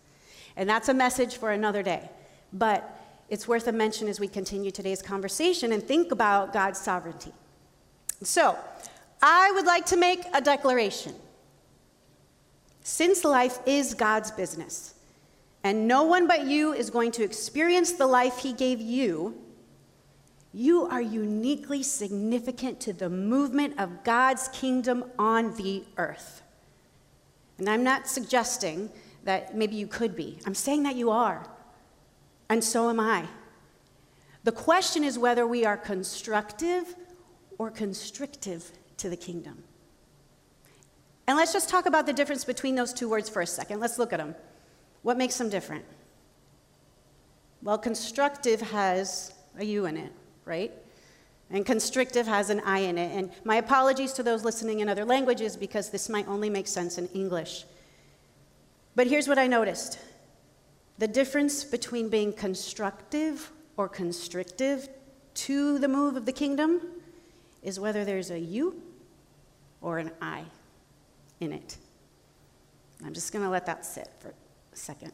And 0.58 0.70
that's 0.70 0.90
a 0.90 0.94
message 0.94 1.38
for 1.38 1.52
another 1.52 1.84
day. 1.84 2.10
But 2.54 2.90
it's 3.30 3.48
worth 3.48 3.68
a 3.68 3.72
mention 3.72 4.08
as 4.08 4.20
we 4.20 4.28
continue 4.28 4.72
today's 4.72 5.02
conversation 5.02 5.72
and 5.72 5.84
think 5.84 6.12
about 6.12 6.54
God's 6.54 6.80
sovereignty. 6.80 7.34
So, 8.24 8.58
I 9.22 9.52
would 9.54 9.66
like 9.66 9.86
to 9.88 9.98
make 9.98 10.24
a 10.34 10.42
declaration. 10.42 11.16
Since 12.84 13.24
life 13.24 13.60
is 13.66 13.94
God's 13.96 14.32
business, 14.32 14.94
and 15.64 15.88
no 15.88 16.04
one 16.04 16.28
but 16.28 16.46
you 16.46 16.74
is 16.74 16.92
going 16.92 17.12
to 17.14 17.24
experience 17.24 17.94
the 17.94 18.06
life 18.06 18.38
He 18.38 18.54
gave 18.54 18.80
you, 18.80 19.36
you 20.54 20.86
are 20.86 21.02
uniquely 21.02 21.82
significant 21.82 22.80
to 22.82 22.94
the 22.94 23.10
movement 23.10 23.80
of 23.80 24.04
God's 24.04 24.48
kingdom 24.50 25.04
on 25.18 25.56
the 25.56 25.84
earth. 25.98 26.44
And 27.58 27.68
I'm 27.68 27.84
not 27.84 28.08
suggesting 28.08 28.90
that 29.26 29.56
maybe 29.56 29.76
you 29.76 29.88
could 29.88 30.16
be, 30.16 30.40
I'm 30.46 30.56
saying 30.56 30.84
that 30.84 30.96
you 30.96 31.12
are. 31.12 31.46
And 32.50 32.64
so 32.64 32.90
am 32.90 33.00
I. 33.00 33.26
The 34.44 34.52
question 34.52 35.04
is 35.04 35.18
whether 35.18 35.46
we 35.46 35.66
are 35.66 35.76
constructive 35.76 36.96
or 37.58 37.72
constrictive 37.72 38.72
to 38.98 39.10
the 39.10 39.18
kingdom. 39.18 39.64
And 41.28 41.38
let's 41.38 41.52
just 41.52 41.70
talk 41.70 41.88
about 41.88 42.06
the 42.06 42.14
difference 42.14 42.46
between 42.46 42.76
those 42.76 42.94
two 42.94 43.10
words 43.10 43.28
for 43.28 43.42
a 43.42 43.48
second. 43.48 43.80
Let's 43.80 43.98
look 43.98 44.14
at 44.14 44.18
them. 44.18 44.36
What 45.02 45.18
makes 45.18 45.38
them 45.38 45.50
different? 45.50 45.84
Well, 47.64 47.80
constructive 47.80 48.62
has 48.62 49.34
a 49.58 49.66
U 49.66 49.88
in 49.88 49.98
it, 49.98 50.12
right? 50.46 50.72
And 51.50 51.66
constrictive 51.66 52.28
has 52.28 52.52
an 52.52 52.60
I 52.66 52.80
in 52.80 53.00
it. 53.00 53.18
And 53.18 53.32
my 53.44 53.56
apologies 53.56 54.14
to 54.14 54.24
those 54.24 54.44
listening 54.44 54.82
in 54.82 54.90
other 54.90 55.06
languages 55.06 55.58
because 55.58 55.90
this 55.90 56.10
might 56.10 56.28
only 56.28 56.50
make 56.50 56.68
sense 56.68 57.00
in 57.00 57.08
English. 57.08 57.66
But 58.96 59.08
here's 59.08 59.28
what 59.28 59.38
I 59.38 59.48
noticed 59.48 60.00
the 60.98 61.08
difference 61.08 61.64
between 61.64 62.10
being 62.10 62.32
constructive 62.32 63.52
or 63.76 63.90
constrictive 63.90 64.88
to 65.34 65.78
the 65.80 65.90
move 65.90 66.16
of 66.16 66.26
the 66.26 66.32
kingdom 66.32 66.82
is 67.62 67.80
whether 67.80 68.06
there's 68.06 68.32
a 68.32 68.40
you 68.40 68.82
or 69.82 70.00
an 70.00 70.12
I 70.22 70.44
in 71.42 71.52
it. 71.52 71.78
I'm 73.04 73.14
just 73.14 73.34
going 73.34 73.44
to 73.44 73.52
let 73.52 73.66
that 73.66 73.86
sit 73.86 74.10
for 74.20 74.30
a 74.30 74.76
second. 74.76 75.12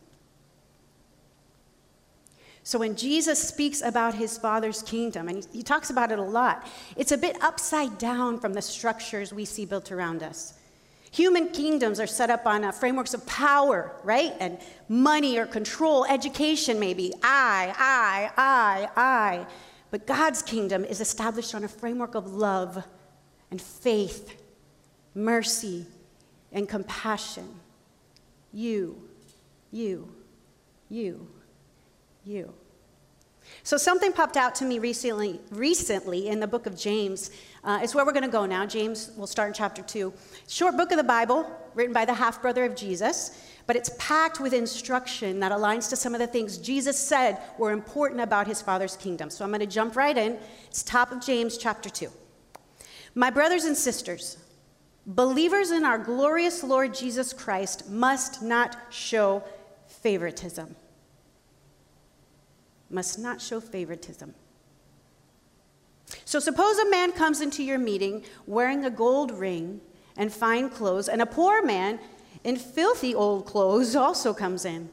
So, 2.63 2.77
when 2.77 2.95
Jesus 2.95 3.41
speaks 3.41 3.81
about 3.81 4.13
his 4.13 4.38
Father's 4.38 4.83
kingdom, 4.83 5.27
and 5.27 5.47
he, 5.51 5.63
talks 5.63 5.89
about 5.89 6.11
it 6.11 6.19
a 6.19 6.23
lot, 6.23 6.67
it's 6.95 7.11
a 7.11 7.17
bit 7.17 7.35
upside 7.41 7.97
down 7.97 8.39
from 8.39 8.53
the 8.53 8.61
structures 8.61 9.33
we 9.33 9.45
see 9.45 9.65
built 9.65 9.91
around 9.91 10.21
us. 10.21 10.53
Human 11.11 11.49
kingdoms 11.49 11.99
are 11.99 12.07
set 12.07 12.29
up 12.29 12.45
on 12.45 12.63
uh, 12.63 12.71
frameworks 12.71 13.13
of 13.13 13.25
power, 13.25 13.91
right? 14.03 14.33
And 14.39 14.57
money 14.87 15.37
or 15.37 15.45
control, 15.45 16.05
education, 16.05 16.79
maybe. 16.79 17.13
I, 17.21 17.73
I, 17.77 18.31
I, 18.37 18.89
I. 18.95 19.47
But 19.89 20.07
God's 20.07 20.41
kingdom 20.41 20.85
is 20.85 21.01
established 21.01 21.53
on 21.53 21.65
a 21.65 21.67
framework 21.67 22.15
of 22.15 22.33
love 22.33 22.81
and 23.51 23.61
faith, 23.61 24.41
mercy, 25.13 25.85
and 26.53 26.67
compassion. 26.69 27.59
You, 28.53 29.01
you, 29.69 30.09
you, 30.89 31.27
you. 32.23 32.53
So 33.63 33.75
something 33.75 34.13
popped 34.13 34.37
out 34.37 34.55
to 34.55 34.65
me 34.65 34.79
recently, 34.79 35.41
recently 35.51 36.29
in 36.29 36.39
the 36.39 36.47
book 36.47 36.65
of 36.65 36.77
James. 36.77 37.31
Uh, 37.63 37.79
it's 37.83 37.93
where 37.93 38.05
we're 38.05 38.11
going 38.11 38.23
to 38.23 38.29
go 38.29 38.45
now. 38.45 38.65
James, 38.65 39.11
we'll 39.15 39.27
start 39.27 39.49
in 39.49 39.53
chapter 39.53 39.81
2. 39.81 40.13
Short 40.47 40.75
book 40.77 40.91
of 40.91 40.97
the 40.97 41.03
Bible, 41.03 41.49
written 41.75 41.93
by 41.93 42.05
the 42.05 42.13
half 42.13 42.41
brother 42.41 42.65
of 42.65 42.75
Jesus, 42.75 43.39
but 43.67 43.75
it's 43.75 43.91
packed 43.99 44.39
with 44.39 44.53
instruction 44.53 45.39
that 45.41 45.51
aligns 45.51 45.89
to 45.89 45.95
some 45.95 46.13
of 46.15 46.19
the 46.19 46.27
things 46.27 46.57
Jesus 46.57 46.97
said 46.97 47.39
were 47.57 47.71
important 47.71 48.21
about 48.21 48.47
his 48.47 48.61
Father's 48.61 48.95
kingdom. 48.95 49.29
So 49.29 49.45
I'm 49.45 49.51
going 49.51 49.59
to 49.59 49.67
jump 49.67 49.95
right 49.95 50.17
in. 50.17 50.37
It's 50.67 50.81
top 50.81 51.11
of 51.11 51.21
James 51.21 51.57
chapter 51.57 51.89
2. 51.89 52.09
My 53.13 53.29
brothers 53.29 53.65
and 53.65 53.77
sisters, 53.77 54.37
believers 55.05 55.71
in 55.71 55.83
our 55.83 55.99
glorious 55.99 56.63
Lord 56.63 56.93
Jesus 56.93 57.33
Christ 57.33 57.89
must 57.89 58.41
not 58.41 58.75
show 58.89 59.43
favoritism 59.85 60.75
must 62.91 63.19
not 63.19 63.41
show 63.41 63.59
favoritism. 63.59 64.33
So, 66.25 66.39
suppose 66.39 66.77
a 66.77 66.89
man 66.89 67.11
comes 67.11 67.41
into 67.41 67.63
your 67.63 67.77
meeting 67.77 68.23
wearing 68.45 68.85
a 68.85 68.89
gold 68.89 69.31
ring 69.31 69.81
and 70.17 70.31
fine 70.31 70.69
clothes, 70.69 71.07
and 71.07 71.21
a 71.21 71.25
poor 71.25 71.63
man 71.63 71.99
in 72.43 72.57
filthy 72.57 73.13
old 73.13 73.45
clothes 73.45 73.95
also 73.95 74.33
comes 74.33 74.65
in. 74.65 74.89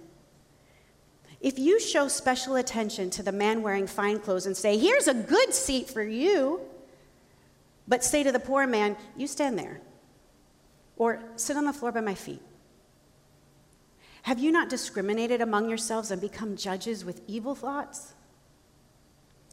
If 1.41 1.59
you 1.59 1.79
show 1.81 2.09
special 2.09 2.57
attention 2.57 3.11
to 3.11 3.23
the 3.23 3.33
man 3.33 3.63
wearing 3.63 3.87
fine 3.87 4.19
clothes 4.19 4.47
and 4.47 4.57
say, 4.57 4.77
Here's 4.77 5.09
a 5.09 5.15
good 5.15 5.55
seat 5.55 5.89
for 5.89 6.03
you, 6.03 6.61
but 7.87 8.03
say 8.03 8.23
to 8.23 8.33
the 8.33 8.41
poor 8.41 8.67
man, 8.67 8.97
You 9.17 9.27
stand 9.27 9.59
there, 9.59 9.81
or 10.97 11.23
sit 11.37 11.57
on 11.57 11.65
the 11.65 11.73
floor 11.73 11.93
by 11.93 12.01
my 12.01 12.15
feet, 12.15 12.43
have 14.23 14.39
you 14.39 14.53
not 14.53 14.69
discriminated 14.69 15.41
among 15.41 15.69
yourselves 15.69 16.11
and 16.11 16.21
become 16.21 16.57
judges 16.57 17.05
with 17.05 17.23
evil 17.27 17.55
thoughts? 17.55 18.15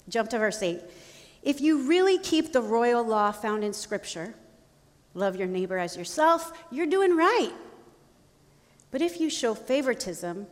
Jump 0.10 0.30
to 0.32 0.40
verse 0.40 0.62
8. 0.62 0.82
If 1.46 1.62
you 1.62 1.88
really 1.88 2.18
keep 2.18 2.52
the 2.52 2.62
royal 2.62 3.06
law 3.06 3.32
found 3.32 3.64
in 3.64 3.72
Scripture, 3.72 4.34
love 5.14 5.36
your 5.36 5.48
neighbor 5.48 5.78
as 5.78 5.96
yourself, 5.96 6.52
you're 6.72 6.88
doing 6.88 7.16
right. 7.16 7.54
But 8.90 9.04
if 9.04 9.22
you 9.22 9.30
show 9.30 9.54
favoritism, 9.54 10.48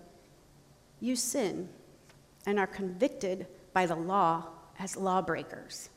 you 1.00 1.16
sin 1.16 1.68
and 2.46 2.60
are 2.60 2.68
convicted 2.68 3.48
by 3.74 3.88
the 3.88 3.96
law 3.96 4.46
as 4.80 4.96
lawbreakers. 4.96 5.90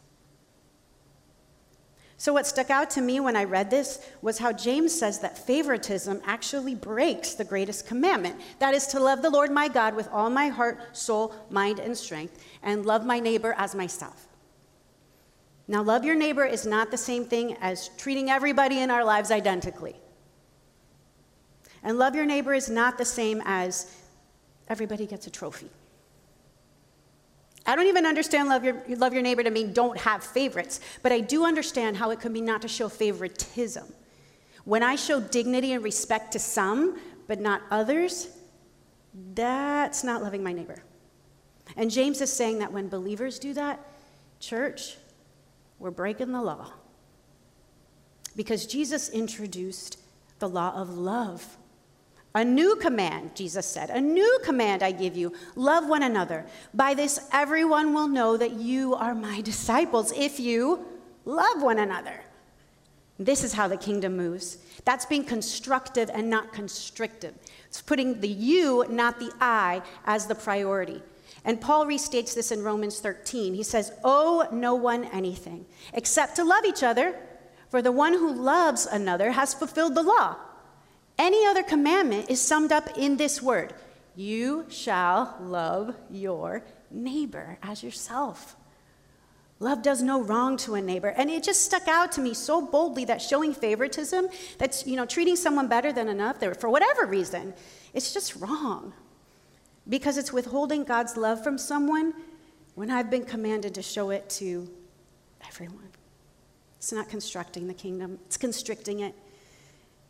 So, 2.19 2.33
what 2.33 2.47
stuck 2.47 2.71
out 2.71 2.89
to 2.93 3.03
me 3.03 3.21
when 3.21 3.37
I 3.37 3.45
read 3.45 3.71
this 3.71 4.01
was 4.23 4.39
how 4.39 4.51
James 4.51 4.99
says 4.99 5.19
that 5.19 5.37
favoritism 5.37 6.23
actually 6.25 6.75
breaks 6.75 7.35
the 7.35 7.45
greatest 7.45 7.87
commandment. 7.87 8.41
That 8.59 8.73
is 8.73 8.87
to 8.89 9.01
love 9.01 9.21
the 9.21 9.29
Lord 9.29 9.51
my 9.51 9.69
God 9.69 9.95
with 9.95 10.09
all 10.11 10.31
my 10.31 10.49
heart, 10.49 10.97
soul, 10.97 11.35
mind, 11.51 11.79
and 11.79 11.95
strength, 11.95 12.43
and 12.63 12.87
love 12.87 13.05
my 13.05 13.21
neighbor 13.21 13.55
as 13.59 13.75
myself. 13.75 14.26
Now, 15.69 15.83
love 15.83 16.05
your 16.05 16.15
neighbor 16.15 16.45
is 16.45 16.65
not 16.65 16.91
the 16.91 16.97
same 16.97 17.25
thing 17.25 17.57
as 17.61 17.89
treating 17.97 18.31
everybody 18.31 18.81
in 18.81 18.91
our 18.91 19.05
lives 19.05 19.31
identically. 19.31 19.97
And 21.83 21.99
love 21.99 22.15
your 22.15 22.27
neighbor 22.27 22.55
is 22.55 22.71
not 22.71 22.99
the 22.99 23.05
same 23.05 23.43
as 23.45 23.93
everybody 24.69 25.07
gets 25.07 25.27
a 25.27 25.31
trophy. 25.31 25.71
I 27.67 27.75
don't 27.75 27.87
even 27.87 28.07
understand 28.07 28.49
love 28.49 28.63
your, 28.65 28.81
love 28.89 29.13
your 29.13 29.23
neighbor 29.23 29.43
to 29.43 29.51
mean 29.51 29.73
don't 29.73 29.99
have 29.99 30.23
favorites, 30.23 30.81
but 31.03 31.11
I 31.11 31.21
do 31.21 31.45
understand 31.45 31.97
how 31.97 32.11
it 32.11 32.21
could 32.21 32.31
mean 32.31 32.45
not 32.45 32.63
to 32.63 32.69
show 32.69 32.89
favoritism. 32.89 33.93
When 34.65 34.85
I 34.85 34.95
show 34.95 35.21
dignity 35.21 35.73
and 35.73 35.83
respect 35.83 36.33
to 36.33 36.39
some, 36.39 36.99
but 37.27 37.41
not 37.41 37.63
others, 37.73 38.29
that's 39.35 40.05
not 40.05 40.23
loving 40.23 40.45
my 40.45 40.53
neighbor. 40.53 40.83
And 41.77 41.91
James 41.91 42.21
is 42.21 42.33
saying 42.33 42.61
that 42.61 42.73
when 42.73 42.89
believers 42.89 43.41
do 43.41 43.53
that, 43.55 43.81
church, 44.39 44.97
we're 45.79 45.91
breaking 45.91 46.33
the 46.33 46.43
law. 46.43 46.73
Because 48.35 48.67
Jesus 48.67 49.09
introduced 49.09 49.99
the 50.39 50.49
law 50.49 50.75
of 50.75 50.97
love 50.97 51.57
a 52.37 52.45
new 52.45 52.77
command, 52.77 53.35
Jesus 53.35 53.65
said, 53.65 53.89
a 53.89 53.99
new 53.99 54.39
command 54.45 54.83
I 54.83 54.93
give 54.93 55.17
you 55.17 55.33
love 55.55 55.89
one 55.89 56.03
another. 56.03 56.45
By 56.75 56.93
this, 56.93 57.19
everyone 57.33 57.95
will 57.95 58.09
know 58.09 58.37
that 58.37 58.53
you 58.53 58.95
are 58.95 59.15
my 59.15 59.41
disciples 59.41 60.13
if 60.13 60.39
you 60.39 60.85
love 61.25 61.63
one 61.63 61.79
another. 61.79 62.21
This 63.19 63.43
is 63.43 63.55
how 63.55 63.69
the 63.69 63.79
kingdom 63.79 64.19
moves. 64.19 64.59
That's 64.85 65.07
being 65.07 65.25
constructive 65.25 66.11
and 66.13 66.29
not 66.29 66.53
constrictive. 66.53 67.33
It's 67.69 67.81
putting 67.81 68.21
the 68.21 68.29
you, 68.29 68.85
not 68.91 69.19
the 69.19 69.33
I, 69.41 69.81
as 70.05 70.27
the 70.27 70.35
priority. 70.35 71.01
And 71.45 71.61
Paul 71.61 71.87
restates 71.87 72.35
this 72.35 72.51
in 72.51 72.63
Romans 72.63 73.01
13. 73.01 73.55
He 73.55 73.63
says, 73.63 73.93
Owe 74.03 74.49
no 74.53 74.75
one 74.75 75.05
anything 75.07 75.67
except 75.93 76.37
to 76.37 76.45
love 76.45 76.65
each 76.65 76.83
other, 76.83 77.15
for 77.71 77.83
the 77.83 77.93
one 77.93 78.13
who 78.13 78.33
loves 78.33 78.87
another 78.87 79.33
has 79.33 79.55
fulfilled 79.55 79.95
the 79.95 80.03
law. 80.03 80.37
Any 81.19 81.47
other 81.47 81.63
commandment 81.63 82.31
is 82.31 82.41
summed 82.41 82.73
up 82.73 82.97
in 82.99 83.17
this 83.17 83.41
word 83.41 83.75
You 84.15 84.67
shall 84.69 85.37
love 85.41 85.95
your 86.11 86.63
neighbor 86.91 87.59
as 87.63 87.83
yourself. 87.83 88.57
Love 89.59 89.83
does 89.83 90.03
no 90.03 90.23
wrong 90.23 90.59
to 90.59 90.75
a 90.75 90.83
neighbor. 90.83 91.09
And 91.09 91.31
it 91.31 91.43
just 91.43 91.63
stuck 91.63 91.89
out 91.89 92.13
to 92.13 92.21
me 92.21 92.35
so 92.35 92.61
boldly 92.61 93.07
that 93.07 93.23
showing 93.23 93.55
favoritism, 93.55 94.29
that's, 94.59 94.87
you 94.87 94.97
know, 94.97 95.07
treating 95.07 95.37
someone 95.37 95.67
better 95.67 95.93
than 95.93 96.09
another 96.09 96.55
for 96.55 96.69
whatever 96.69 97.07
reason, 97.07 97.55
it's 97.95 98.13
just 98.13 98.37
wrong. 98.37 98.93
Because 99.89 100.17
it's 100.19 100.33
withholding 100.33 100.85
God's 100.85 101.17
love 101.17 101.43
from 101.43 101.59
someone 101.59 102.13
when 102.75 102.91
I've 102.91 103.11
been 103.11 103.25
commanded 103.25 103.75
to 103.75 103.83
show 103.83 104.11
it 104.11 104.29
to 104.31 104.69
everyone. 105.47 105.89
It's 106.77 106.93
not 106.93 107.09
constructing 107.09 107.67
the 107.67 107.75
kingdom, 107.75 108.19
it's 108.27 108.37
constricting 108.37 109.01
it. 109.01 109.15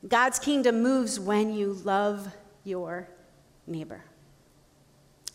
God's 0.06 0.38
kingdom 0.38 0.82
moves 0.82 1.18
when 1.18 1.54
you 1.54 1.72
love 1.84 2.28
your 2.64 3.08
neighbor. 3.66 4.02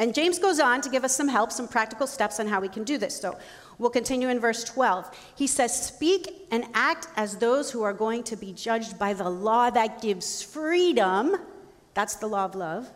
And 0.02 0.16
James 0.16 0.40
goes 0.40 0.60
on 0.60 0.82
to 0.82 0.90
give 0.90 1.04
us 1.04 1.16
some 1.16 1.28
help, 1.28 1.52
some 1.52 1.68
practical 1.68 2.08
steps 2.08 2.40
on 2.40 2.48
how 2.48 2.60
we 2.60 2.68
can 2.68 2.84
do 2.84 2.98
this. 2.98 3.20
So 3.20 3.38
we'll 3.78 3.92
continue 3.92 4.30
in 4.30 4.40
verse 4.40 4.64
12. 4.64 5.16
He 5.36 5.46
says, 5.46 5.80
Speak 5.80 6.48
and 6.50 6.66
act 6.74 7.08
as 7.16 7.38
those 7.38 7.70
who 7.70 7.84
are 7.84 7.94
going 7.94 8.24
to 8.24 8.36
be 8.36 8.52
judged 8.52 8.98
by 8.98 9.14
the 9.14 9.30
law 9.30 9.70
that 9.70 10.02
gives 10.02 10.42
freedom. 10.42 11.36
That's 11.94 12.16
the 12.16 12.26
law 12.28 12.46
of 12.46 12.56
love. 12.56 12.90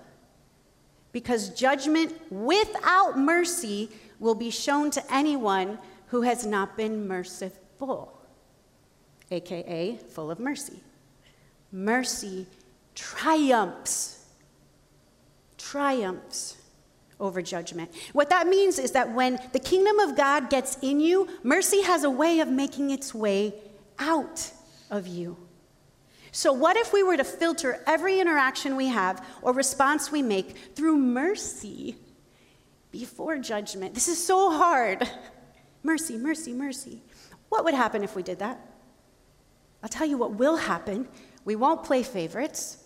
Because 1.15 1.47
judgment 1.47 2.13
without 2.29 3.17
mercy 3.17 3.89
will 4.19 4.35
be 4.35 4.49
shown 4.49 4.91
to 4.91 5.01
anyone 5.09 5.79
who 6.07 6.23
has 6.23 6.45
not 6.45 6.75
been 6.75 7.07
merciful, 7.07 8.21
aka 9.31 9.95
full 9.95 10.29
of 10.29 10.41
mercy. 10.41 10.81
Mercy 11.71 12.47
triumphs. 12.95 14.25
Triumphs 15.57 16.57
over 17.17 17.41
judgment. 17.41 17.91
What 18.11 18.29
that 18.29 18.45
means 18.45 18.77
is 18.77 18.91
that 18.91 19.13
when 19.13 19.39
the 19.53 19.59
kingdom 19.59 19.99
of 19.99 20.17
God 20.17 20.49
gets 20.49 20.77
in 20.81 20.99
you, 20.99 21.29
mercy 21.43 21.81
has 21.83 22.03
a 22.03 22.09
way 22.09 22.41
of 22.41 22.49
making 22.49 22.91
its 22.91 23.15
way 23.15 23.53
out 23.99 24.51
of 24.91 25.07
you. 25.07 25.37
So, 26.35 26.51
what 26.51 26.75
if 26.75 26.91
we 26.91 27.01
were 27.01 27.15
to 27.15 27.23
filter 27.23 27.81
every 27.87 28.19
interaction 28.19 28.75
we 28.75 28.87
have 28.87 29.25
or 29.41 29.53
response 29.53 30.11
we 30.11 30.21
make 30.21 30.75
through 30.75 30.97
mercy 30.97 31.95
before 32.91 33.37
judgment? 33.37 33.93
This 33.93 34.09
is 34.09 34.21
so 34.21 34.51
hard. 34.51 35.09
Mercy, 35.81 36.17
mercy, 36.17 36.51
mercy. 36.51 37.01
What 37.47 37.63
would 37.63 37.73
happen 37.73 38.03
if 38.03 38.17
we 38.17 38.21
did 38.23 38.39
that? 38.39 38.59
I'll 39.81 39.87
tell 39.87 40.05
you 40.05 40.17
what 40.17 40.33
will 40.33 40.57
happen. 40.57 41.07
We 41.45 41.55
won't 41.55 41.85
play 41.85 42.03
favorites. 42.03 42.83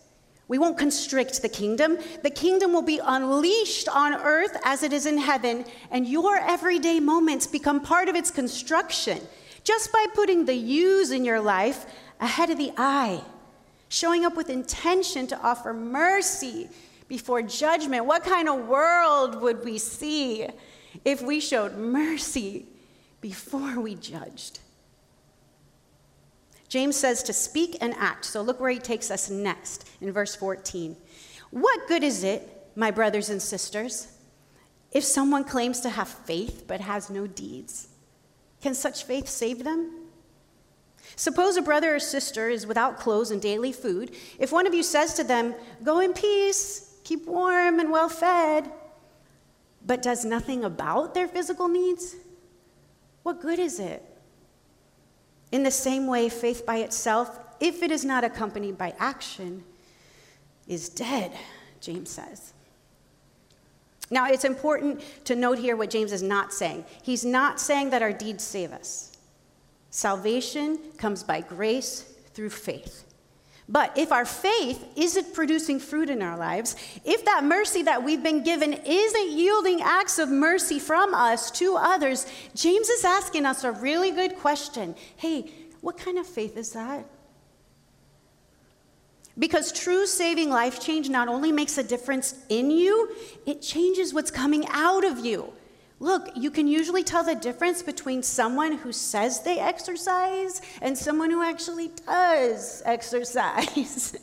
We 0.47 0.59
won't 0.59 0.77
constrict 0.77 1.41
the 1.41 1.49
kingdom. 1.49 1.97
The 2.21 2.29
kingdom 2.29 2.71
will 2.71 2.83
be 2.83 2.99
unleashed 3.03 3.89
on 3.89 4.13
earth 4.13 4.57
as 4.63 4.83
it 4.83 4.93
is 4.93 5.07
in 5.07 5.17
heaven, 5.17 5.65
and 5.89 6.07
your 6.07 6.35
everyday 6.37 6.99
moments 6.99 7.47
become 7.47 7.81
part 7.81 8.09
of 8.09 8.15
its 8.15 8.29
construction 8.29 9.19
just 9.63 9.91
by 9.91 10.05
putting 10.13 10.45
the 10.45 10.53
yous 10.53 11.09
in 11.09 11.25
your 11.25 11.39
life 11.39 11.87
ahead 12.19 12.51
of 12.51 12.57
the 12.59 12.73
I, 12.77 13.23
showing 13.89 14.23
up 14.23 14.35
with 14.35 14.49
intention 14.49 15.27
to 15.27 15.39
offer 15.41 15.73
mercy 15.73 16.69
before 17.07 17.41
judgment. 17.41 18.05
What 18.05 18.23
kind 18.23 18.47
of 18.47 18.67
world 18.67 19.41
would 19.41 19.65
we 19.65 19.77
see 19.79 20.47
if 21.03 21.21
we 21.21 21.39
showed 21.39 21.75
mercy 21.75 22.67
before 23.19 23.79
we 23.79 23.95
judged? 23.95 24.59
James 26.69 26.95
says 26.95 27.23
to 27.23 27.33
speak 27.33 27.77
and 27.81 27.95
act. 27.95 28.25
So 28.25 28.43
look 28.43 28.59
where 28.59 28.69
he 28.69 28.77
takes 28.77 29.09
us 29.09 29.29
next 29.29 29.89
in 29.99 30.11
verse 30.11 30.35
14. 30.35 30.95
What 31.49 31.87
good 31.87 32.03
is 32.03 32.23
it, 32.23 32.71
my 32.75 32.91
brothers 32.91 33.31
and 33.31 33.41
sisters, 33.41 34.07
if 34.91 35.03
someone 35.03 35.43
claims 35.43 35.81
to 35.81 35.89
have 35.89 36.07
faith 36.07 36.65
but 36.67 36.79
has 36.79 37.09
no 37.09 37.25
deeds? 37.25 37.87
Can 38.61 38.75
such 38.75 39.03
faith 39.03 39.27
save 39.27 39.63
them? 39.63 39.98
Suppose 41.15 41.57
a 41.57 41.61
brother 41.61 41.95
or 41.95 41.99
sister 41.99 42.49
is 42.49 42.65
without 42.65 42.99
clothes 42.99 43.31
and 43.31 43.41
daily 43.41 43.71
food. 43.71 44.15
If 44.37 44.51
one 44.51 44.65
of 44.65 44.73
you 44.73 44.83
says 44.83 45.13
to 45.15 45.23
them, 45.23 45.53
Go 45.83 45.99
in 45.99 46.13
peace, 46.13 46.95
keep 47.03 47.25
warm 47.25 47.79
and 47.79 47.91
well 47.91 48.09
fed, 48.09 48.71
but 49.85 50.01
does 50.01 50.23
nothing 50.23 50.63
about 50.63 51.13
their 51.13 51.27
physical 51.27 51.67
needs, 51.67 52.15
what 53.23 53.41
good 53.41 53.59
is 53.59 53.79
it? 53.79 54.03
In 55.51 55.63
the 55.63 55.71
same 55.71 56.07
way, 56.07 56.29
faith 56.29 56.65
by 56.65 56.77
itself, 56.77 57.39
if 57.59 57.81
it 57.83 57.91
is 57.91 58.05
not 58.05 58.23
accompanied 58.23 58.77
by 58.77 58.93
action, 58.99 59.63
is 60.67 60.89
dead, 60.89 61.31
James 61.81 62.09
says. 62.09 62.53
Now, 64.11 64.27
it's 64.27 64.45
important 64.45 65.01
to 65.25 65.35
note 65.35 65.59
here 65.59 65.75
what 65.75 65.89
James 65.89 66.11
is 66.11 66.23
not 66.23 66.53
saying. 66.53 66.85
He's 67.03 67.25
not 67.25 67.59
saying 67.59 67.91
that 67.91 68.01
our 68.01 68.13
deeds 68.13 68.43
save 68.43 68.71
us. 68.71 69.17
Salvation 69.89 70.79
comes 70.97 71.23
by 71.23 71.41
grace 71.41 72.01
through 72.33 72.51
faith. 72.51 73.05
But 73.67 73.95
if 73.97 74.11
our 74.11 74.25
faith 74.25 74.83
isn't 74.95 75.33
producing 75.35 75.79
fruit 75.79 76.09
in 76.09 76.23
our 76.23 76.37
lives, 76.37 76.75
if 77.05 77.23
that 77.25 77.43
mercy 77.43 77.83
that 77.83 78.03
we've 78.03 78.23
been 78.23 78.43
given 78.43 78.73
isn't 78.73 79.29
yielding 79.29 79.81
acts 79.81 80.17
of 80.17 80.29
mercy 80.29 80.79
from 80.79 81.13
us 81.13 81.51
to 81.51 81.75
others, 81.75 82.25
James 82.55 82.89
is 82.89 83.05
asking 83.05 83.45
us 83.45 83.63
a 83.63 83.71
really 83.71 84.09
good 84.09 84.37
question. 84.37 84.95
Hey, 85.17 85.51
what 85.81 85.99
kind 85.99 86.17
of 86.17 86.25
faith 86.25 86.57
is 86.57 86.71
that? 86.71 87.05
Because 89.37 89.71
true 89.71 90.07
saving 90.07 90.49
life 90.49 90.81
change 90.81 91.07
not 91.07 91.27
only 91.27 91.51
makes 91.51 91.77
a 91.77 91.83
difference 91.83 92.35
in 92.49 92.71
you, 92.71 93.15
it 93.45 93.61
changes 93.61 94.13
what's 94.13 94.31
coming 94.31 94.65
out 94.69 95.05
of 95.05 95.23
you. 95.23 95.53
Look, 95.99 96.29
you 96.35 96.49
can 96.49 96.67
usually 96.67 97.03
tell 97.03 97.23
the 97.23 97.35
difference 97.35 97.83
between 97.83 98.23
someone 98.23 98.73
who 98.77 98.93
says 98.93 99.41
they 99.41 99.59
exercise 99.59 100.61
and 100.81 100.97
someone 100.97 101.29
who 101.29 101.43
actually 101.43 101.91
does 102.05 102.81
exercise. 102.85 104.17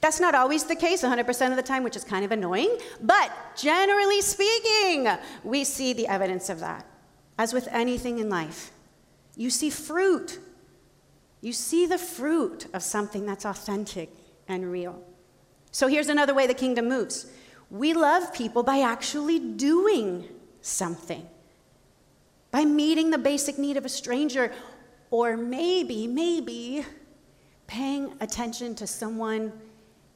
That's 0.00 0.20
not 0.20 0.34
always 0.34 0.64
the 0.64 0.74
case 0.74 1.02
100% 1.02 1.50
of 1.50 1.56
the 1.56 1.62
time, 1.62 1.84
which 1.84 1.96
is 1.96 2.04
kind 2.04 2.24
of 2.24 2.32
annoying, 2.32 2.78
but 3.00 3.32
generally 3.56 4.20
speaking, 4.20 5.08
we 5.44 5.64
see 5.64 5.92
the 5.92 6.08
evidence 6.08 6.50
of 6.50 6.60
that. 6.60 6.84
As 7.38 7.52
with 7.52 7.68
anything 7.70 8.18
in 8.18 8.28
life, 8.28 8.72
you 9.36 9.50
see 9.50 9.70
fruit. 9.70 10.38
You 11.40 11.52
see 11.52 11.86
the 11.86 11.98
fruit 11.98 12.66
of 12.74 12.82
something 12.82 13.24
that's 13.24 13.44
authentic 13.44 14.10
and 14.48 14.70
real. 14.70 15.02
So 15.70 15.86
here's 15.86 16.08
another 16.08 16.34
way 16.34 16.46
the 16.46 16.54
kingdom 16.54 16.88
moves 16.88 17.26
we 17.70 17.94
love 17.94 18.32
people 18.34 18.62
by 18.62 18.80
actually 18.80 19.38
doing 19.38 20.28
something. 20.64 21.26
By 22.50 22.64
meeting 22.64 23.10
the 23.10 23.18
basic 23.18 23.58
need 23.58 23.76
of 23.76 23.84
a 23.84 23.88
stranger, 23.88 24.50
or 25.10 25.36
maybe, 25.36 26.06
maybe 26.06 26.84
paying 27.66 28.14
attention 28.20 28.74
to 28.76 28.86
someone 28.86 29.52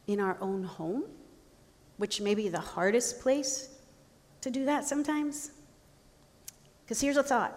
in 0.07 0.21
our 0.21 0.39
own 0.41 0.65
home, 0.65 1.05
which 1.99 2.21
may 2.21 2.35
be 2.35 2.49
the 2.49 2.61
hardest 2.61 3.21
place 3.21 3.69
to 4.41 4.51
do 4.51 4.65
that 4.65 4.87
sometimes. 4.87 5.51
Because 6.85 7.01
here's 7.01 7.19
a 7.19 7.23
thought 7.23 7.53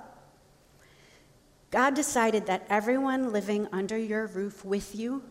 God 1.70 1.96
decided 1.96 2.46
that 2.48 2.66
everyone 2.70 3.32
living 3.32 3.68
under 3.72 3.98
your 3.98 4.28
roof 4.28 4.66
with 4.66 4.94
you 4.96 5.24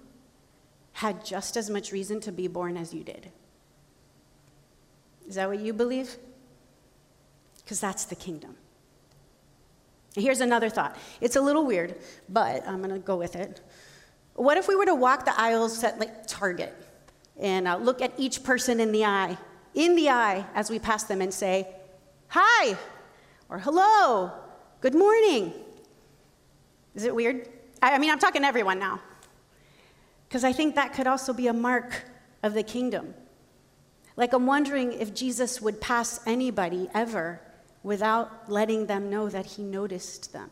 had 0.93 1.25
just 1.25 1.57
as 1.57 1.69
much 1.69 1.93
reason 1.93 2.21
to 2.21 2.33
be 2.33 2.49
born 2.49 2.79
as 2.79 2.95
you 2.95 3.05
did. 3.05 3.31
Is 5.29 5.35
that 5.35 5.49
what 5.49 5.61
you 5.61 5.75
believe? 5.75 6.17
Because 7.71 7.79
that's 7.79 8.07
the 8.07 8.17
kingdom. 8.17 8.57
Here's 10.17 10.41
another 10.41 10.69
thought. 10.69 10.97
It's 11.21 11.37
a 11.37 11.41
little 11.41 11.65
weird, 11.65 11.95
but 12.29 12.67
I'm 12.67 12.79
going 12.79 12.91
to 12.91 12.99
go 12.99 13.15
with 13.15 13.37
it. 13.37 13.61
What 14.35 14.59
if 14.59 14.67
we 14.67 14.75
were 14.75 14.87
to 14.87 14.95
walk 14.97 15.25
the 15.25 15.41
aisles 15.41 15.85
at 15.85 16.01
like 16.01 16.27
Target 16.27 16.75
and 17.41 17.69
uh, 17.69 17.77
look 17.77 18.03
at 18.03 18.13
each 18.19 18.43
person 18.43 18.81
in 18.81 18.91
the 18.91 19.05
eye, 19.05 19.39
in 19.73 19.95
the 19.95 20.09
eye 20.11 20.45
as 20.53 20.69
we 20.69 20.81
pass 20.81 21.05
them 21.05 21.21
and 21.21 21.33
say, 21.33 21.69
"Hi," 22.31 22.77
or 23.49 23.61
"Hello," 23.61 24.33
"Good 24.81 24.97
morning." 24.97 25.53
Is 26.97 27.05
it 27.05 27.15
weird? 27.15 27.49
I, 27.81 27.95
I 27.95 27.99
mean, 27.99 28.11
I'm 28.11 28.19
talking 28.19 28.43
to 28.43 28.49
everyone 28.49 28.81
now. 28.81 29.01
Because 30.29 30.43
I 30.43 30.53
think 30.53 30.75
that 30.75 30.93
could 30.93 31.07
also 31.07 31.33
be 31.33 31.47
a 31.47 31.53
mark 31.53 32.03
of 32.43 32.53
the 32.53 32.65
kingdom. 32.65 33.15
Like, 34.17 34.33
I'm 34.33 34.47
wondering 34.47 34.93
if 34.93 35.15
Jesus 35.15 35.63
would 35.63 35.81
pass 35.81 36.19
anybody 36.27 36.89
ever 36.93 37.41
without 37.83 38.51
letting 38.51 38.87
them 38.87 39.11
know 39.11 39.29
that 39.29 39.47
he 39.47 39.63
noticed 39.63 40.33
them. 40.33 40.51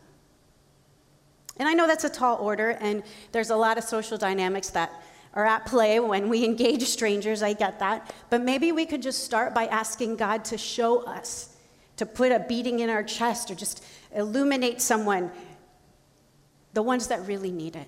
And 1.57 1.67
I 1.67 1.73
know 1.73 1.87
that's 1.87 2.05
a 2.05 2.09
tall 2.09 2.37
order, 2.37 2.71
and 2.79 3.03
there's 3.31 3.49
a 3.49 3.55
lot 3.55 3.77
of 3.77 3.83
social 3.83 4.17
dynamics 4.17 4.69
that 4.71 4.91
are 5.33 5.45
at 5.45 5.65
play 5.65 5.99
when 5.99 6.29
we 6.29 6.45
engage 6.51 6.83
strangers. 6.83 7.43
I 7.43 7.53
get 7.53 7.79
that. 7.79 8.13
But 8.29 8.41
maybe 8.41 8.71
we 8.71 8.85
could 8.85 9.01
just 9.01 9.23
start 9.23 9.53
by 9.53 9.65
asking 9.67 10.15
God 10.15 10.45
to 10.45 10.57
show 10.57 11.03
us 11.03 11.55
to 11.97 12.05
put 12.05 12.31
a 12.31 12.39
beating 12.39 12.79
in 12.79 12.89
our 12.89 13.03
chest 13.03 13.51
or 13.51 13.55
just 13.55 13.83
illuminate 14.15 14.81
someone, 14.81 15.31
the 16.73 16.81
ones 16.81 17.07
that 17.07 17.25
really 17.27 17.51
need 17.51 17.75
it. 17.75 17.87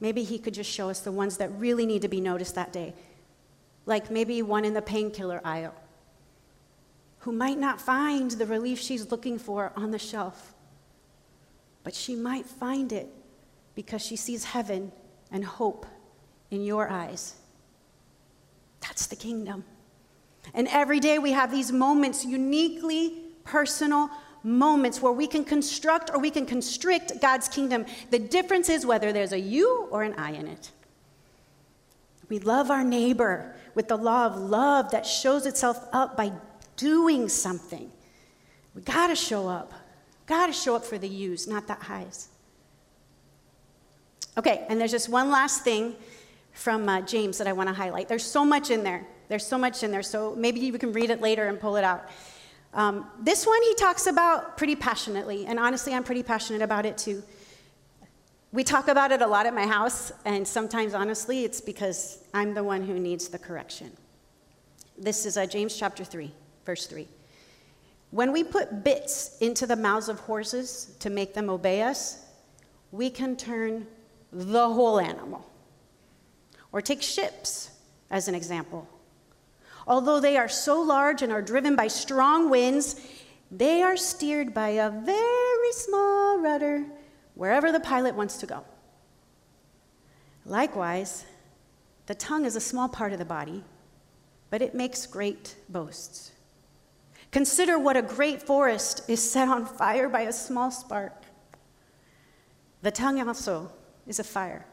Maybe 0.00 0.24
He 0.24 0.38
could 0.38 0.54
just 0.54 0.70
show 0.70 0.88
us 0.88 1.00
the 1.00 1.12
ones 1.12 1.36
that 1.36 1.52
really 1.58 1.84
need 1.84 2.02
to 2.02 2.08
be 2.08 2.20
noticed 2.20 2.54
that 2.54 2.72
day. 2.72 2.94
Like 3.84 4.10
maybe 4.10 4.40
one 4.40 4.64
in 4.64 4.72
the 4.72 4.82
painkiller 4.82 5.40
aisle 5.44 5.74
who 7.22 7.32
might 7.32 7.58
not 7.58 7.80
find 7.80 8.32
the 8.32 8.46
relief 8.46 8.80
she's 8.80 9.10
looking 9.12 9.38
for 9.38 9.72
on 9.76 9.92
the 9.92 9.98
shelf, 9.98 10.54
but 11.84 11.94
she 11.94 12.16
might 12.16 12.44
find 12.44 12.92
it 12.92 13.08
because 13.76 14.02
she 14.02 14.16
sees 14.16 14.44
heaven 14.44 14.90
and 15.30 15.44
hope 15.44 15.86
in 16.50 16.64
your 16.64 16.88
eyes. 16.88 17.36
That's 18.80 19.06
the 19.06 19.14
kingdom. 19.14 19.64
And 20.52 20.66
every 20.68 20.98
day 20.98 21.20
we 21.20 21.30
have 21.30 21.52
these 21.52 21.70
moments, 21.70 22.24
uniquely 22.24 23.22
personal 23.44 24.10
moments, 24.42 25.00
where 25.00 25.12
we 25.12 25.28
can 25.28 25.44
construct 25.44 26.10
or 26.12 26.18
we 26.18 26.30
can 26.30 26.44
constrict 26.44 27.20
God's 27.20 27.48
kingdom. 27.48 27.86
The 28.10 28.18
difference 28.18 28.68
is 28.68 28.84
whether 28.84 29.12
there's 29.12 29.32
a 29.32 29.38
you 29.38 29.86
or 29.92 30.02
an 30.02 30.14
I 30.14 30.32
in 30.32 30.48
it. 30.48 30.72
We 32.28 32.40
love 32.40 32.68
our 32.68 32.82
neighbor 32.82 33.54
with 33.76 33.86
the 33.86 33.96
law 33.96 34.26
of 34.26 34.36
love 34.36 34.90
that 34.90 35.06
shows 35.06 35.46
itself 35.46 35.86
up 35.92 36.16
by 36.16 36.32
doing 36.82 37.28
something. 37.28 37.90
We 38.74 38.82
got 38.82 39.06
to 39.06 39.14
show 39.14 39.48
up. 39.48 39.72
Got 40.26 40.48
to 40.48 40.52
show 40.52 40.74
up 40.74 40.84
for 40.84 40.98
the 40.98 41.08
yous, 41.08 41.46
not 41.46 41.66
the 41.66 41.74
highs. 41.74 42.28
Okay, 44.36 44.66
and 44.68 44.80
there's 44.80 44.90
just 44.90 45.08
one 45.08 45.30
last 45.30 45.62
thing 45.62 45.94
from 46.52 46.88
uh, 46.88 47.00
James 47.02 47.38
that 47.38 47.46
I 47.46 47.52
want 47.52 47.68
to 47.68 47.74
highlight. 47.74 48.08
There's 48.08 48.24
so 48.24 48.44
much 48.44 48.70
in 48.70 48.82
there. 48.82 49.06
There's 49.28 49.46
so 49.46 49.56
much 49.56 49.82
in 49.82 49.90
there, 49.90 50.02
so 50.02 50.34
maybe 50.36 50.60
you 50.60 50.72
can 50.78 50.92
read 50.92 51.10
it 51.10 51.20
later 51.20 51.46
and 51.46 51.60
pull 51.60 51.76
it 51.76 51.84
out. 51.84 52.08
Um, 52.74 53.06
this 53.20 53.46
one 53.46 53.62
he 53.62 53.74
talks 53.74 54.06
about 54.06 54.56
pretty 54.56 54.76
passionately, 54.76 55.46
and 55.46 55.58
honestly, 55.58 55.94
I'm 55.94 56.04
pretty 56.04 56.22
passionate 56.22 56.62
about 56.62 56.84
it 56.86 56.98
too. 56.98 57.22
We 58.52 58.64
talk 58.64 58.88
about 58.88 59.12
it 59.12 59.22
a 59.22 59.26
lot 59.26 59.46
at 59.46 59.54
my 59.54 59.66
house, 59.66 60.12
and 60.24 60.46
sometimes, 60.46 60.94
honestly, 60.94 61.44
it's 61.44 61.60
because 61.60 62.18
I'm 62.34 62.54
the 62.54 62.64
one 62.64 62.84
who 62.84 62.98
needs 62.98 63.28
the 63.28 63.38
correction. 63.38 63.92
This 64.98 65.24
is 65.26 65.36
uh, 65.36 65.46
James 65.46 65.76
chapter 65.76 66.04
3, 66.04 66.32
verse 66.64 66.86
3. 66.86 67.06
When 68.10 68.32
we 68.32 68.44
put 68.44 68.84
bits 68.84 69.38
into 69.40 69.66
the 69.66 69.76
mouths 69.76 70.08
of 70.08 70.20
horses 70.20 70.94
to 71.00 71.08
make 71.08 71.34
them 71.34 71.48
obey 71.48 71.82
us, 71.82 72.24
we 72.90 73.08
can 73.08 73.36
turn 73.36 73.86
the 74.32 74.68
whole 74.68 75.00
animal. 75.00 75.48
Or 76.72 76.80
take 76.80 77.02
ships 77.02 77.70
as 78.10 78.28
an 78.28 78.34
example. 78.34 78.88
Although 79.86 80.20
they 80.20 80.36
are 80.36 80.48
so 80.48 80.80
large 80.80 81.22
and 81.22 81.32
are 81.32 81.42
driven 81.42 81.74
by 81.74 81.88
strong 81.88 82.50
winds, 82.50 83.00
they 83.50 83.82
are 83.82 83.96
steered 83.96 84.54
by 84.54 84.68
a 84.68 84.90
very 84.90 85.72
small 85.72 86.38
rudder 86.38 86.84
wherever 87.34 87.72
the 87.72 87.80
pilot 87.80 88.14
wants 88.14 88.38
to 88.38 88.46
go. 88.46 88.64
Likewise, 90.44 91.24
the 92.06 92.14
tongue 92.14 92.44
is 92.44 92.56
a 92.56 92.60
small 92.60 92.88
part 92.88 93.12
of 93.12 93.18
the 93.18 93.24
body, 93.24 93.64
but 94.50 94.60
it 94.60 94.74
makes 94.74 95.06
great 95.06 95.54
boasts. 95.68 96.31
Consider 97.32 97.78
what 97.78 97.96
a 97.96 98.02
great 98.02 98.42
forest 98.42 99.08
is 99.08 99.32
set 99.32 99.48
on 99.48 99.64
fire 99.64 100.08
by 100.08 100.20
a 100.20 100.32
small 100.32 100.70
spark. 100.70 101.14
The 102.82 102.90
tongue 102.90 103.26
also 103.26 103.72
is 104.06 104.18
a 104.18 104.24
fire, 104.24 104.66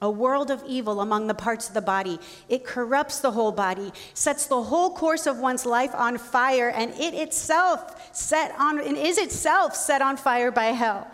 a 0.00 0.08
world 0.08 0.52
of 0.52 0.62
evil 0.68 1.00
among 1.00 1.26
the 1.26 1.34
parts 1.34 1.66
of 1.66 1.74
the 1.74 1.82
body. 1.82 2.20
It 2.48 2.64
corrupts 2.64 3.18
the 3.18 3.32
whole 3.32 3.50
body, 3.50 3.92
sets 4.14 4.46
the 4.46 4.62
whole 4.62 4.90
course 4.90 5.26
of 5.26 5.38
one's 5.38 5.66
life 5.66 5.92
on 5.94 6.16
fire, 6.16 6.68
and 6.68 6.92
it 6.92 7.12
itself 7.12 8.14
set 8.14 8.54
on 8.56 8.78
and 8.78 8.96
is 8.96 9.18
itself 9.18 9.74
set 9.74 10.00
on 10.00 10.16
fire 10.16 10.52
by 10.52 10.66
hell. 10.66 11.10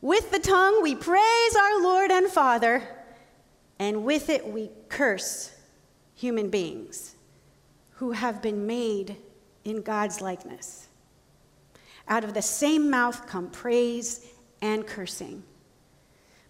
With 0.00 0.30
the 0.30 0.38
tongue 0.38 0.82
we 0.82 0.94
praise 0.94 1.56
our 1.56 1.82
Lord 1.82 2.10
and 2.10 2.28
Father, 2.28 2.82
and 3.78 4.04
with 4.04 4.30
it 4.30 4.46
we 4.46 4.70
curse 4.88 5.50
human 6.14 6.48
beings 6.48 7.16
who 7.96 8.12
have 8.12 8.40
been 8.40 8.66
made 8.66 9.16
in 9.64 9.82
God's 9.82 10.20
likeness. 10.20 10.88
Out 12.08 12.24
of 12.24 12.34
the 12.34 12.42
same 12.42 12.90
mouth 12.90 13.26
come 13.26 13.50
praise 13.50 14.26
and 14.60 14.86
cursing. 14.86 15.42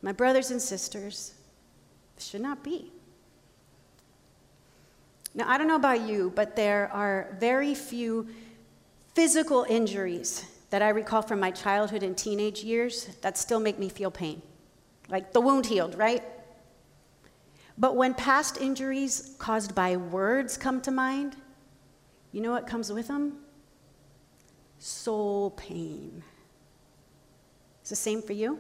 My 0.03 0.13
brothers 0.13 0.51
and 0.51 0.61
sisters, 0.61 1.35
should 2.19 2.41
not 2.41 2.63
be. 2.63 2.93
Now, 5.35 5.49
I 5.49 5.59
don't 5.59 5.67
know 5.67 5.77
about 5.77 6.03
you, 6.03 6.33
but 6.35 6.55
there 6.57 6.91
are 6.93 7.37
very 7.41 7.75
few 7.75 8.29
physical 9.15 9.67
injuries 9.69 10.45
that 10.71 10.81
I 10.83 10.91
recall 10.91 11.23
from 11.23 11.41
my 11.41 11.51
childhood 11.51 12.03
and 12.03 12.17
teenage 12.17 12.63
years 12.63 13.07
that 13.21 13.37
still 13.37 13.61
make 13.61 13.79
me 13.79 13.89
feel 13.89 14.11
pain. 14.11 14.43
Like 15.09 15.33
the 15.33 15.41
wound 15.41 15.67
healed, 15.67 15.97
right? 15.97 16.23
But 17.77 17.97
when 17.97 18.15
past 18.15 18.61
injuries 18.61 19.35
caused 19.39 19.75
by 19.75 19.97
words 19.97 20.57
come 20.57 20.81
to 20.83 20.91
mind, 20.91 21.37
you 22.35 22.41
know 22.41 22.51
what 22.51 22.67
comes 22.67 22.93
with 22.93 23.07
them? 23.07 23.35
Soul 24.81 25.51
pain. 25.51 26.25
Is 27.85 27.91
the 27.91 27.97
same 27.97 28.21
for 28.21 28.33
you? 28.33 28.59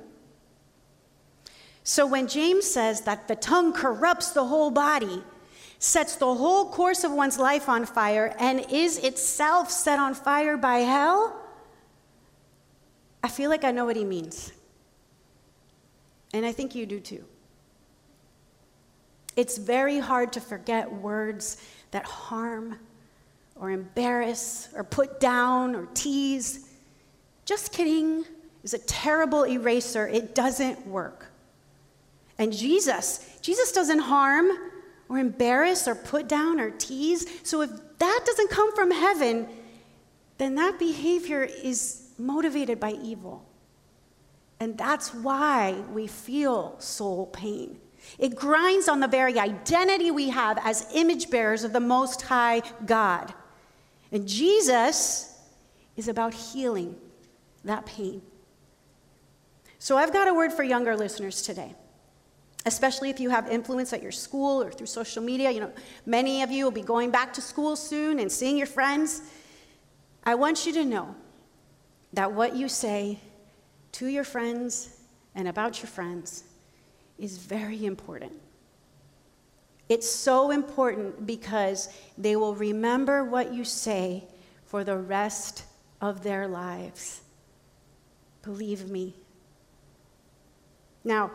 So 1.82 2.06
when 2.06 2.28
James 2.28 2.70
says 2.70 3.00
that 3.00 3.26
the 3.26 3.34
tongue 3.34 3.72
corrupts 3.72 4.30
the 4.30 4.44
whole 4.44 4.70
body, 4.70 5.24
sets 5.80 6.14
the 6.14 6.32
whole 6.32 6.70
course 6.70 7.02
of 7.02 7.10
one's 7.10 7.36
life 7.36 7.68
on 7.68 7.84
fire, 7.84 8.36
and 8.38 8.64
is 8.70 8.98
itself 8.98 9.72
set 9.72 9.98
on 9.98 10.14
fire 10.14 10.56
by 10.56 10.78
hell, 10.78 11.36
I 13.24 13.28
feel 13.28 13.50
like 13.50 13.64
I 13.64 13.72
know 13.72 13.86
what 13.86 13.96
he 13.96 14.04
means. 14.04 14.52
And 16.32 16.46
I 16.46 16.52
think 16.52 16.76
you 16.76 16.86
do 16.86 17.00
too. 17.00 17.24
It's 19.34 19.58
very 19.58 19.98
hard 19.98 20.32
to 20.34 20.40
forget 20.40 20.92
words 20.92 21.56
that 21.90 22.04
harm 22.04 22.78
or 23.56 23.70
embarrass 23.70 24.68
or 24.74 24.84
put 24.84 25.20
down 25.20 25.74
or 25.74 25.86
tease. 25.94 26.70
Just 27.44 27.72
kidding 27.72 28.24
is 28.62 28.74
a 28.74 28.78
terrible 28.78 29.44
eraser. 29.46 30.08
It 30.08 30.34
doesn't 30.34 30.86
work. 30.86 31.26
And 32.38 32.52
Jesus, 32.52 33.38
Jesus 33.40 33.72
doesn't 33.72 34.00
harm 34.00 34.50
or 35.08 35.18
embarrass 35.18 35.86
or 35.86 35.94
put 35.94 36.28
down 36.28 36.60
or 36.60 36.70
tease. 36.70 37.26
So 37.42 37.60
if 37.62 37.70
that 37.98 38.20
doesn't 38.26 38.50
come 38.50 38.74
from 38.74 38.90
heaven, 38.90 39.48
then 40.38 40.56
that 40.56 40.78
behavior 40.78 41.44
is 41.44 42.08
motivated 42.18 42.80
by 42.80 42.92
evil. 42.92 43.46
And 44.58 44.76
that's 44.76 45.12
why 45.14 45.84
we 45.92 46.06
feel 46.06 46.76
soul 46.80 47.26
pain. 47.26 47.78
It 48.18 48.34
grinds 48.34 48.88
on 48.88 49.00
the 49.00 49.08
very 49.08 49.38
identity 49.38 50.10
we 50.10 50.30
have 50.30 50.58
as 50.62 50.86
image 50.94 51.30
bearers 51.30 51.64
of 51.64 51.72
the 51.72 51.80
Most 51.80 52.22
High 52.22 52.62
God. 52.84 53.32
And 54.14 54.26
Jesus 54.26 55.38
is 55.94 56.08
about 56.08 56.32
healing 56.32 56.96
that 57.64 57.84
pain. 57.84 58.22
So 59.78 59.98
I've 59.98 60.12
got 60.12 60.26
a 60.28 60.32
word 60.32 60.54
for 60.54 60.62
younger 60.62 60.96
listeners 60.96 61.42
today 61.42 61.74
especially 62.66 63.10
if 63.10 63.20
you 63.20 63.30
have 63.30 63.48
influence 63.48 63.92
at 63.92 64.02
your 64.02 64.12
school 64.12 64.62
or 64.62 64.70
through 64.70 64.86
social 64.86 65.22
media. 65.22 65.50
You 65.50 65.60
know, 65.60 65.72
many 66.06 66.42
of 66.42 66.50
you 66.50 66.64
will 66.64 66.72
be 66.72 66.82
going 66.82 67.10
back 67.10 67.32
to 67.34 67.40
school 67.40 67.76
soon 67.76 68.18
and 68.18 68.30
seeing 68.30 68.56
your 68.56 68.66
friends. 68.66 69.22
I 70.24 70.34
want 70.34 70.64
you 70.64 70.72
to 70.74 70.84
know 70.84 71.14
that 72.14 72.32
what 72.32 72.56
you 72.56 72.68
say 72.68 73.18
to 73.92 74.06
your 74.06 74.24
friends 74.24 74.96
and 75.34 75.48
about 75.48 75.82
your 75.82 75.88
friends 75.88 76.44
is 77.18 77.36
very 77.36 77.84
important. 77.84 78.32
It's 79.88 80.08
so 80.08 80.50
important 80.50 81.26
because 81.26 81.88
they 82.16 82.36
will 82.36 82.54
remember 82.54 83.24
what 83.24 83.52
you 83.52 83.64
say 83.64 84.24
for 84.66 84.84
the 84.84 84.96
rest 84.96 85.64
of 86.00 86.22
their 86.22 86.48
lives. 86.48 87.20
Believe 88.42 88.88
me. 88.88 89.14
Now, 91.04 91.30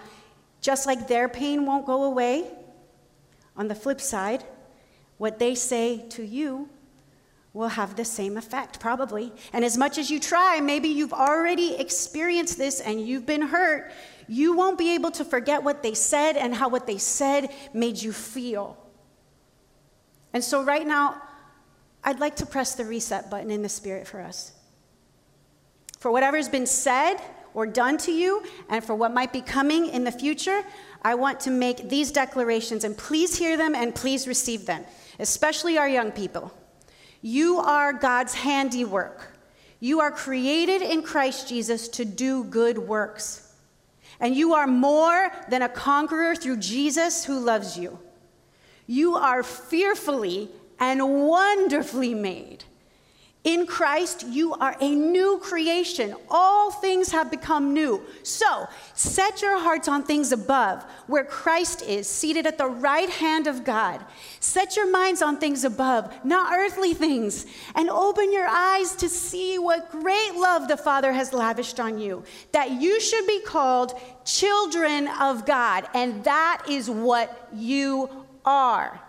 just 0.61 0.87
like 0.87 1.07
their 1.07 1.29
pain 1.29 1.65
won't 1.65 1.85
go 1.85 2.03
away, 2.03 2.51
on 3.55 3.67
the 3.67 3.75
flip 3.75 4.01
side, 4.01 4.43
what 5.17 5.37
they 5.37 5.53
say 5.53 6.05
to 6.09 6.23
you 6.25 6.69
will 7.53 7.67
have 7.67 7.95
the 7.95 8.05
same 8.05 8.37
effect, 8.37 8.79
probably. 8.79 9.33
And 9.51 9.65
as 9.65 9.77
much 9.77 9.97
as 9.97 10.09
you 10.09 10.19
try, 10.19 10.59
maybe 10.61 10.87
you've 10.87 11.13
already 11.13 11.75
experienced 11.75 12.57
this 12.57 12.79
and 12.79 13.05
you've 13.05 13.25
been 13.25 13.41
hurt, 13.41 13.91
you 14.29 14.55
won't 14.55 14.77
be 14.77 14.93
able 14.93 15.11
to 15.11 15.25
forget 15.25 15.63
what 15.63 15.83
they 15.83 15.93
said 15.93 16.37
and 16.37 16.53
how 16.53 16.69
what 16.69 16.87
they 16.87 16.97
said 16.97 17.49
made 17.73 18.01
you 18.01 18.13
feel. 18.13 18.77
And 20.31 20.43
so, 20.43 20.63
right 20.63 20.85
now, 20.85 21.21
I'd 22.03 22.19
like 22.19 22.37
to 22.37 22.45
press 22.45 22.75
the 22.75 22.85
reset 22.85 23.29
button 23.29 23.49
in 23.51 23.63
the 23.63 23.69
spirit 23.69 24.07
for 24.07 24.21
us. 24.21 24.53
For 25.99 26.11
whatever's 26.11 26.47
been 26.47 26.67
said, 26.67 27.17
or 27.53 27.65
done 27.65 27.97
to 27.97 28.11
you 28.11 28.43
and 28.69 28.83
for 28.83 28.95
what 28.95 29.13
might 29.13 29.33
be 29.33 29.41
coming 29.41 29.87
in 29.87 30.03
the 30.03 30.11
future, 30.11 30.63
I 31.01 31.15
want 31.15 31.39
to 31.41 31.51
make 31.51 31.89
these 31.89 32.11
declarations 32.11 32.83
and 32.83 32.97
please 32.97 33.37
hear 33.37 33.57
them 33.57 33.75
and 33.75 33.93
please 33.93 34.27
receive 34.27 34.65
them, 34.65 34.85
especially 35.19 35.77
our 35.77 35.89
young 35.89 36.11
people. 36.11 36.53
You 37.21 37.57
are 37.57 37.93
God's 37.93 38.33
handiwork. 38.33 39.35
You 39.79 40.01
are 40.01 40.11
created 40.11 40.81
in 40.81 41.01
Christ 41.01 41.47
Jesus 41.47 41.87
to 41.89 42.05
do 42.05 42.43
good 42.43 42.77
works. 42.77 43.48
And 44.19 44.35
you 44.35 44.53
are 44.53 44.67
more 44.67 45.31
than 45.49 45.61
a 45.61 45.69
conqueror 45.69 46.35
through 46.35 46.57
Jesus 46.57 47.25
who 47.25 47.39
loves 47.39 47.77
you. 47.77 47.99
You 48.85 49.15
are 49.15 49.43
fearfully 49.43 50.49
and 50.79 51.27
wonderfully 51.27 52.13
made. 52.13 52.63
In 53.45 53.65
Christ, 53.65 54.25
you 54.27 54.53
are 54.55 54.75
a 54.81 54.93
new 54.93 55.39
creation. 55.41 56.13
All 56.29 56.71
things 56.71 57.09
have 57.11 57.31
become 57.31 57.73
new. 57.73 58.05
So, 58.21 58.67
set 58.95 59.41
your 59.41 59.57
hearts 59.57 59.87
on 59.87 60.03
things 60.03 60.33
above, 60.33 60.83
where 61.07 61.23
Christ 61.23 61.81
is, 61.83 62.05
seated 62.05 62.45
at 62.45 62.57
the 62.57 62.67
right 62.67 63.09
hand 63.09 63.47
of 63.47 63.63
God. 63.63 64.03
Set 64.41 64.75
your 64.75 64.91
minds 64.91 65.21
on 65.21 65.37
things 65.37 65.63
above, 65.63 66.13
not 66.25 66.51
earthly 66.51 66.93
things, 66.93 67.45
and 67.75 67.89
open 67.89 68.33
your 68.33 68.47
eyes 68.47 68.93
to 68.97 69.07
see 69.07 69.57
what 69.57 69.89
great 69.89 70.35
love 70.35 70.67
the 70.67 70.75
Father 70.75 71.13
has 71.13 71.31
lavished 71.31 71.79
on 71.79 71.97
you, 71.97 72.23
that 72.51 72.71
you 72.71 72.99
should 72.99 73.25
be 73.25 73.39
called 73.39 73.97
children 74.25 75.07
of 75.21 75.45
God, 75.45 75.87
and 75.93 76.25
that 76.25 76.63
is 76.67 76.89
what 76.89 77.49
you 77.53 78.09
are. 78.43 78.99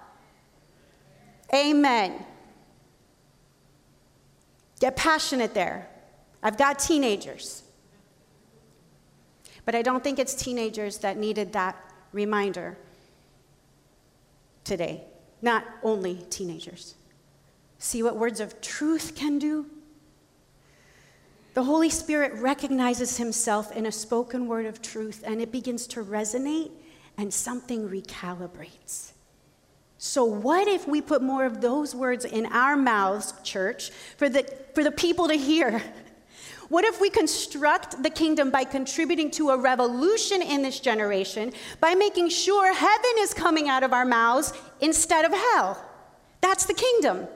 Amen. 1.52 2.24
Get 4.80 4.96
passionate 4.96 5.54
there. 5.54 5.88
I've 6.42 6.58
got 6.58 6.78
teenagers. 6.78 7.62
But 9.64 9.74
I 9.74 9.82
don't 9.82 10.02
think 10.02 10.18
it's 10.18 10.34
teenagers 10.34 10.98
that 10.98 11.16
needed 11.16 11.52
that 11.52 11.76
reminder 12.12 12.76
today. 14.64 15.04
Not 15.42 15.64
only 15.82 16.24
teenagers. 16.30 16.94
See 17.78 18.02
what 18.02 18.16
words 18.16 18.40
of 18.40 18.60
truth 18.60 19.14
can 19.14 19.38
do? 19.38 19.66
The 21.54 21.64
Holy 21.64 21.90
Spirit 21.90 22.32
recognizes 22.34 23.16
himself 23.16 23.72
in 23.72 23.86
a 23.86 23.92
spoken 23.92 24.46
word 24.46 24.66
of 24.66 24.80
truth 24.80 25.22
and 25.26 25.40
it 25.40 25.52
begins 25.52 25.86
to 25.88 26.02
resonate 26.02 26.70
and 27.18 27.32
something 27.32 27.88
recalibrates. 27.88 29.12
So, 30.02 30.24
what 30.24 30.66
if 30.66 30.88
we 30.88 31.02
put 31.02 31.20
more 31.20 31.44
of 31.44 31.60
those 31.60 31.94
words 31.94 32.24
in 32.24 32.46
our 32.46 32.74
mouths, 32.74 33.34
church, 33.42 33.90
for 34.16 34.30
the, 34.30 34.44
for 34.74 34.82
the 34.82 34.90
people 34.90 35.28
to 35.28 35.34
hear? 35.34 35.82
What 36.70 36.84
if 36.84 37.00
we 37.00 37.10
construct 37.10 38.00
the 38.04 38.10
kingdom 38.10 38.52
by 38.52 38.62
contributing 38.62 39.32
to 39.32 39.50
a 39.50 39.58
revolution 39.58 40.40
in 40.40 40.62
this 40.62 40.78
generation 40.78 41.52
by 41.80 41.96
making 41.96 42.28
sure 42.28 42.72
heaven 42.72 43.10
is 43.18 43.34
coming 43.34 43.68
out 43.68 43.82
of 43.82 43.92
our 43.92 44.04
mouths 44.04 44.52
instead 44.80 45.24
of 45.24 45.32
hell? 45.32 45.84
That's 46.40 46.66
the 46.66 46.74
kingdom. 46.74 47.26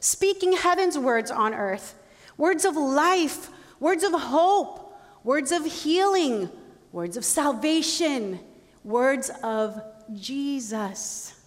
Speaking 0.00 0.52
heaven's 0.52 0.98
words 0.98 1.30
on 1.30 1.54
earth 1.54 1.94
words 2.36 2.66
of 2.66 2.76
life, 2.76 3.48
words 3.80 4.04
of 4.04 4.12
hope, 4.12 4.94
words 5.24 5.52
of 5.52 5.64
healing, 5.64 6.50
words 6.92 7.16
of 7.16 7.24
salvation, 7.24 8.40
words 8.84 9.30
of 9.42 9.82
Jesus 10.12 11.41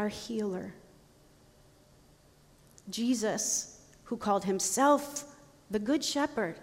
our 0.00 0.08
healer. 0.08 0.72
Jesus, 2.88 3.78
who 4.04 4.16
called 4.16 4.46
himself 4.46 5.24
the 5.70 5.78
Good 5.78 6.02
Shepherd, 6.02 6.56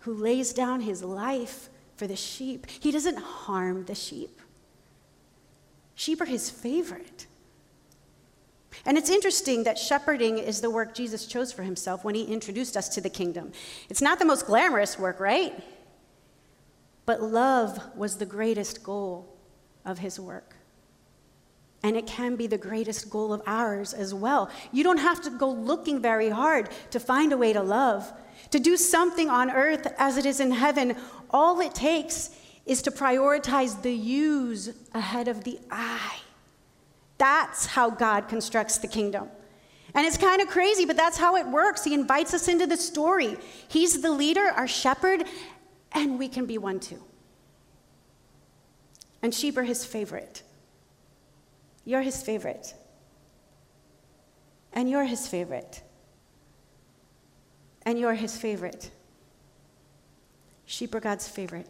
who 0.00 0.14
lays 0.14 0.54
down 0.54 0.80
his 0.80 1.02
life 1.02 1.68
for 1.96 2.06
the 2.06 2.16
sheep. 2.16 2.66
He 2.70 2.90
doesn't 2.90 3.18
harm 3.18 3.84
the 3.84 3.94
sheep, 3.94 4.40
sheep 5.94 6.22
are 6.22 6.26
his 6.26 6.48
favorite. 6.48 7.26
And 8.86 8.96
it's 8.96 9.10
interesting 9.10 9.64
that 9.64 9.78
shepherding 9.78 10.38
is 10.38 10.60
the 10.60 10.70
work 10.70 10.94
Jesus 10.94 11.26
chose 11.26 11.52
for 11.52 11.62
himself 11.62 12.04
when 12.04 12.14
he 12.14 12.24
introduced 12.24 12.76
us 12.76 12.88
to 12.90 13.00
the 13.00 13.10
kingdom. 13.10 13.52
It's 13.88 14.02
not 14.02 14.18
the 14.18 14.24
most 14.24 14.46
glamorous 14.46 14.98
work, 14.98 15.18
right? 15.18 15.54
But 17.04 17.22
love 17.22 17.80
was 17.96 18.16
the 18.16 18.26
greatest 18.26 18.82
goal 18.82 19.34
of 19.84 19.98
his 19.98 20.20
work. 20.20 20.55
And 21.82 21.96
it 21.96 22.06
can 22.06 22.36
be 22.36 22.46
the 22.46 22.58
greatest 22.58 23.10
goal 23.10 23.32
of 23.32 23.42
ours 23.46 23.92
as 23.92 24.12
well. 24.12 24.50
You 24.72 24.82
don't 24.82 24.98
have 24.98 25.20
to 25.22 25.30
go 25.30 25.48
looking 25.48 26.00
very 26.00 26.30
hard 26.30 26.70
to 26.90 26.98
find 26.98 27.32
a 27.32 27.36
way 27.36 27.52
to 27.52 27.62
love, 27.62 28.12
to 28.50 28.58
do 28.58 28.76
something 28.76 29.28
on 29.30 29.50
earth 29.50 29.86
as 29.98 30.16
it 30.16 30.26
is 30.26 30.40
in 30.40 30.50
heaven. 30.50 30.96
All 31.30 31.60
it 31.60 31.74
takes 31.74 32.30
is 32.64 32.82
to 32.82 32.90
prioritize 32.90 33.80
the 33.82 33.92
yous 33.92 34.70
ahead 34.92 35.28
of 35.28 35.44
the 35.44 35.58
I. 35.70 36.16
That's 37.18 37.66
how 37.66 37.90
God 37.90 38.28
constructs 38.28 38.78
the 38.78 38.88
kingdom. 38.88 39.28
And 39.94 40.06
it's 40.06 40.18
kind 40.18 40.42
of 40.42 40.48
crazy, 40.48 40.84
but 40.84 40.96
that's 40.96 41.16
how 41.16 41.36
it 41.36 41.46
works. 41.46 41.84
He 41.84 41.94
invites 41.94 42.34
us 42.34 42.48
into 42.48 42.66
the 42.66 42.76
story. 42.76 43.36
He's 43.68 44.02
the 44.02 44.10
leader, 44.10 44.52
our 44.54 44.68
shepherd, 44.68 45.24
and 45.92 46.18
we 46.18 46.28
can 46.28 46.44
be 46.44 46.58
one 46.58 46.80
too. 46.80 47.02
And 49.22 49.34
sheep 49.34 49.56
are 49.56 49.62
his 49.62 49.86
favorite. 49.86 50.42
You're 51.86 52.02
his 52.02 52.20
favorite. 52.22 52.74
And 54.74 54.90
you're 54.90 55.04
his 55.04 55.26
favorite. 55.26 55.82
And 57.82 57.98
you're 57.98 58.12
his 58.12 58.36
favorite. 58.36 58.90
Sheep 60.66 60.94
are 60.94 61.00
God's 61.00 61.28
favorite. 61.28 61.68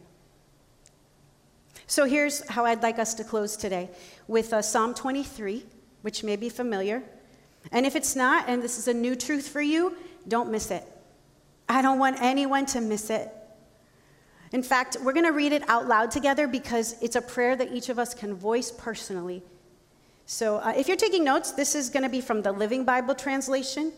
So 1.86 2.06
here's 2.06 2.48
how 2.48 2.64
I'd 2.64 2.82
like 2.82 2.98
us 2.98 3.14
to 3.14 3.24
close 3.24 3.56
today 3.56 3.90
with 4.26 4.52
uh, 4.52 4.62
Psalm 4.62 4.94
23, 4.94 5.64
which 6.00 6.24
may 6.24 6.34
be 6.34 6.48
familiar. 6.48 7.02
And 7.70 7.84
if 7.84 7.94
it's 7.94 8.16
not, 8.16 8.48
and 8.48 8.62
this 8.62 8.78
is 8.78 8.88
a 8.88 8.94
new 8.94 9.14
truth 9.14 9.46
for 9.46 9.60
you, 9.60 9.94
don't 10.26 10.50
miss 10.50 10.70
it. 10.70 10.82
I 11.68 11.82
don't 11.82 11.98
want 11.98 12.16
anyone 12.22 12.64
to 12.66 12.80
miss 12.80 13.10
it. 13.10 13.30
In 14.52 14.62
fact, 14.62 14.96
we're 15.02 15.12
going 15.12 15.26
to 15.26 15.32
read 15.32 15.52
it 15.52 15.68
out 15.68 15.86
loud 15.86 16.10
together 16.10 16.48
because 16.48 16.96
it's 17.02 17.16
a 17.16 17.20
prayer 17.20 17.54
that 17.54 17.72
each 17.72 17.90
of 17.90 17.98
us 17.98 18.14
can 18.14 18.34
voice 18.34 18.72
personally 18.72 19.42
so 20.26 20.56
uh, 20.56 20.74
if 20.76 20.88
you're 20.88 20.96
taking 20.96 21.22
notes, 21.22 21.52
this 21.52 21.76
is 21.76 21.88
going 21.88 22.02
to 22.02 22.08
be 22.08 22.20
from 22.20 22.42
the 22.42 22.50
Living 22.50 22.84
Bible 22.84 23.14
translation. 23.14 23.92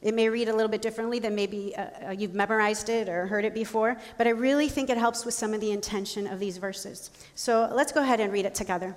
It 0.00 0.14
may 0.14 0.28
read 0.28 0.48
a 0.48 0.52
little 0.52 0.68
bit 0.68 0.80
differently 0.80 1.18
than 1.18 1.34
maybe 1.34 1.74
uh, 1.76 1.82
uh, 2.08 2.10
you've 2.10 2.34
memorized 2.34 2.88
it 2.88 3.08
or 3.08 3.26
heard 3.26 3.44
it 3.44 3.52
before, 3.52 3.96
but 4.16 4.26
I 4.28 4.30
really 4.30 4.68
think 4.68 4.90
it 4.90 4.96
helps 4.96 5.24
with 5.24 5.34
some 5.34 5.54
of 5.54 5.60
the 5.60 5.72
intention 5.72 6.26
of 6.28 6.38
these 6.38 6.58
verses. 6.58 7.10
So 7.34 7.70
let's 7.72 7.92
go 7.92 8.00
ahead 8.00 8.20
and 8.20 8.32
read 8.32 8.44
it 8.44 8.54
together. 8.54 8.96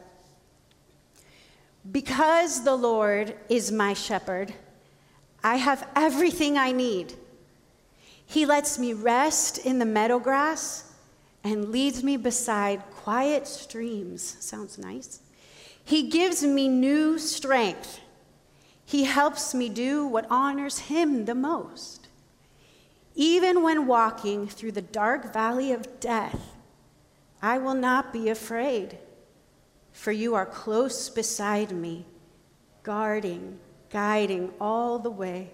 Because 1.92 2.64
the 2.64 2.76
Lord 2.76 3.36
is 3.50 3.72
my 3.72 3.94
shepherd, 3.94 4.54
I 5.44 5.58
have 5.58 5.88
everything 5.96 6.58
I 6.58 6.72
need. 6.72 7.14
He 8.26 8.46
lets 8.46 8.80
me 8.80 8.94
rest 8.94 9.60
in 9.60 9.78
the 9.78 9.86
meadow 9.86 10.18
grass 10.18 10.92
and 11.44 11.70
leads 11.70 12.04
me 12.04 12.18
beside 12.18 12.82
quiet 12.92 13.48
streams. 13.48 14.38
Sounds 14.40 14.80
nice. 14.80 15.20
He 15.86 16.10
gives 16.10 16.42
me 16.44 16.68
new 16.68 17.20
strength. 17.20 18.02
He 18.84 19.04
helps 19.04 19.54
me 19.54 19.70
do 19.70 20.06
what 20.06 20.26
honors 20.32 20.80
Him 20.80 21.26
the 21.26 21.36
most. 21.36 22.08
Even 23.14 23.62
when 23.62 23.88
walking 23.88 24.48
through 24.48 24.74
the 24.74 24.82
dark 24.82 25.32
valley 25.32 25.72
of 25.72 26.00
death, 26.00 26.56
I 27.40 27.60
will 27.60 27.76
not 27.76 28.12
be 28.12 28.30
afraid, 28.30 28.98
for 29.94 30.12
you 30.12 30.34
are 30.34 30.46
close 30.46 31.10
beside 31.10 31.72
me, 31.72 32.06
guarding, 32.82 33.60
guiding 33.92 34.52
all 34.60 34.98
the 34.98 35.12
way. 35.12 35.52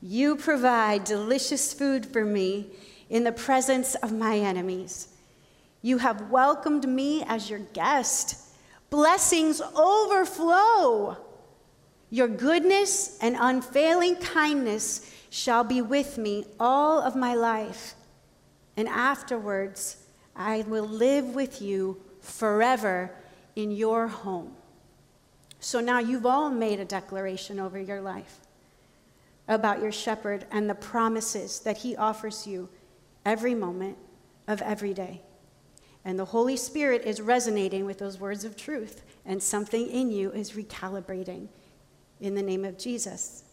You 0.00 0.34
provide 0.34 1.04
delicious 1.04 1.72
food 1.72 2.04
for 2.06 2.24
me 2.24 2.70
in 3.08 3.22
the 3.22 3.30
presence 3.30 3.94
of 3.94 4.12
my 4.12 4.36
enemies. 4.36 5.11
You 5.82 5.98
have 5.98 6.30
welcomed 6.30 6.88
me 6.88 7.24
as 7.26 7.50
your 7.50 7.58
guest. 7.58 8.38
Blessings 8.88 9.60
overflow. 9.60 11.16
Your 12.08 12.28
goodness 12.28 13.18
and 13.20 13.36
unfailing 13.38 14.16
kindness 14.16 15.10
shall 15.30 15.64
be 15.64 15.82
with 15.82 16.18
me 16.18 16.46
all 16.60 17.00
of 17.00 17.16
my 17.16 17.34
life. 17.34 17.94
And 18.76 18.88
afterwards, 18.88 19.96
I 20.36 20.62
will 20.68 20.86
live 20.86 21.34
with 21.34 21.60
you 21.60 22.00
forever 22.20 23.10
in 23.56 23.70
your 23.70 24.06
home. 24.08 24.54
So 25.58 25.80
now 25.80 25.98
you've 25.98 26.26
all 26.26 26.50
made 26.50 26.80
a 26.80 26.84
declaration 26.84 27.58
over 27.58 27.78
your 27.78 28.00
life 28.00 28.40
about 29.48 29.80
your 29.80 29.92
shepherd 29.92 30.46
and 30.50 30.68
the 30.68 30.74
promises 30.74 31.60
that 31.60 31.78
he 31.78 31.96
offers 31.96 32.46
you 32.46 32.68
every 33.24 33.54
moment 33.54 33.96
of 34.46 34.62
every 34.62 34.94
day. 34.94 35.22
And 36.04 36.18
the 36.18 36.24
Holy 36.24 36.56
Spirit 36.56 37.02
is 37.04 37.20
resonating 37.20 37.84
with 37.86 37.98
those 37.98 38.18
words 38.18 38.44
of 38.44 38.56
truth, 38.56 39.02
and 39.24 39.42
something 39.42 39.88
in 39.88 40.10
you 40.10 40.32
is 40.32 40.52
recalibrating 40.52 41.48
in 42.20 42.34
the 42.34 42.42
name 42.42 42.64
of 42.64 42.76
Jesus. 42.76 43.44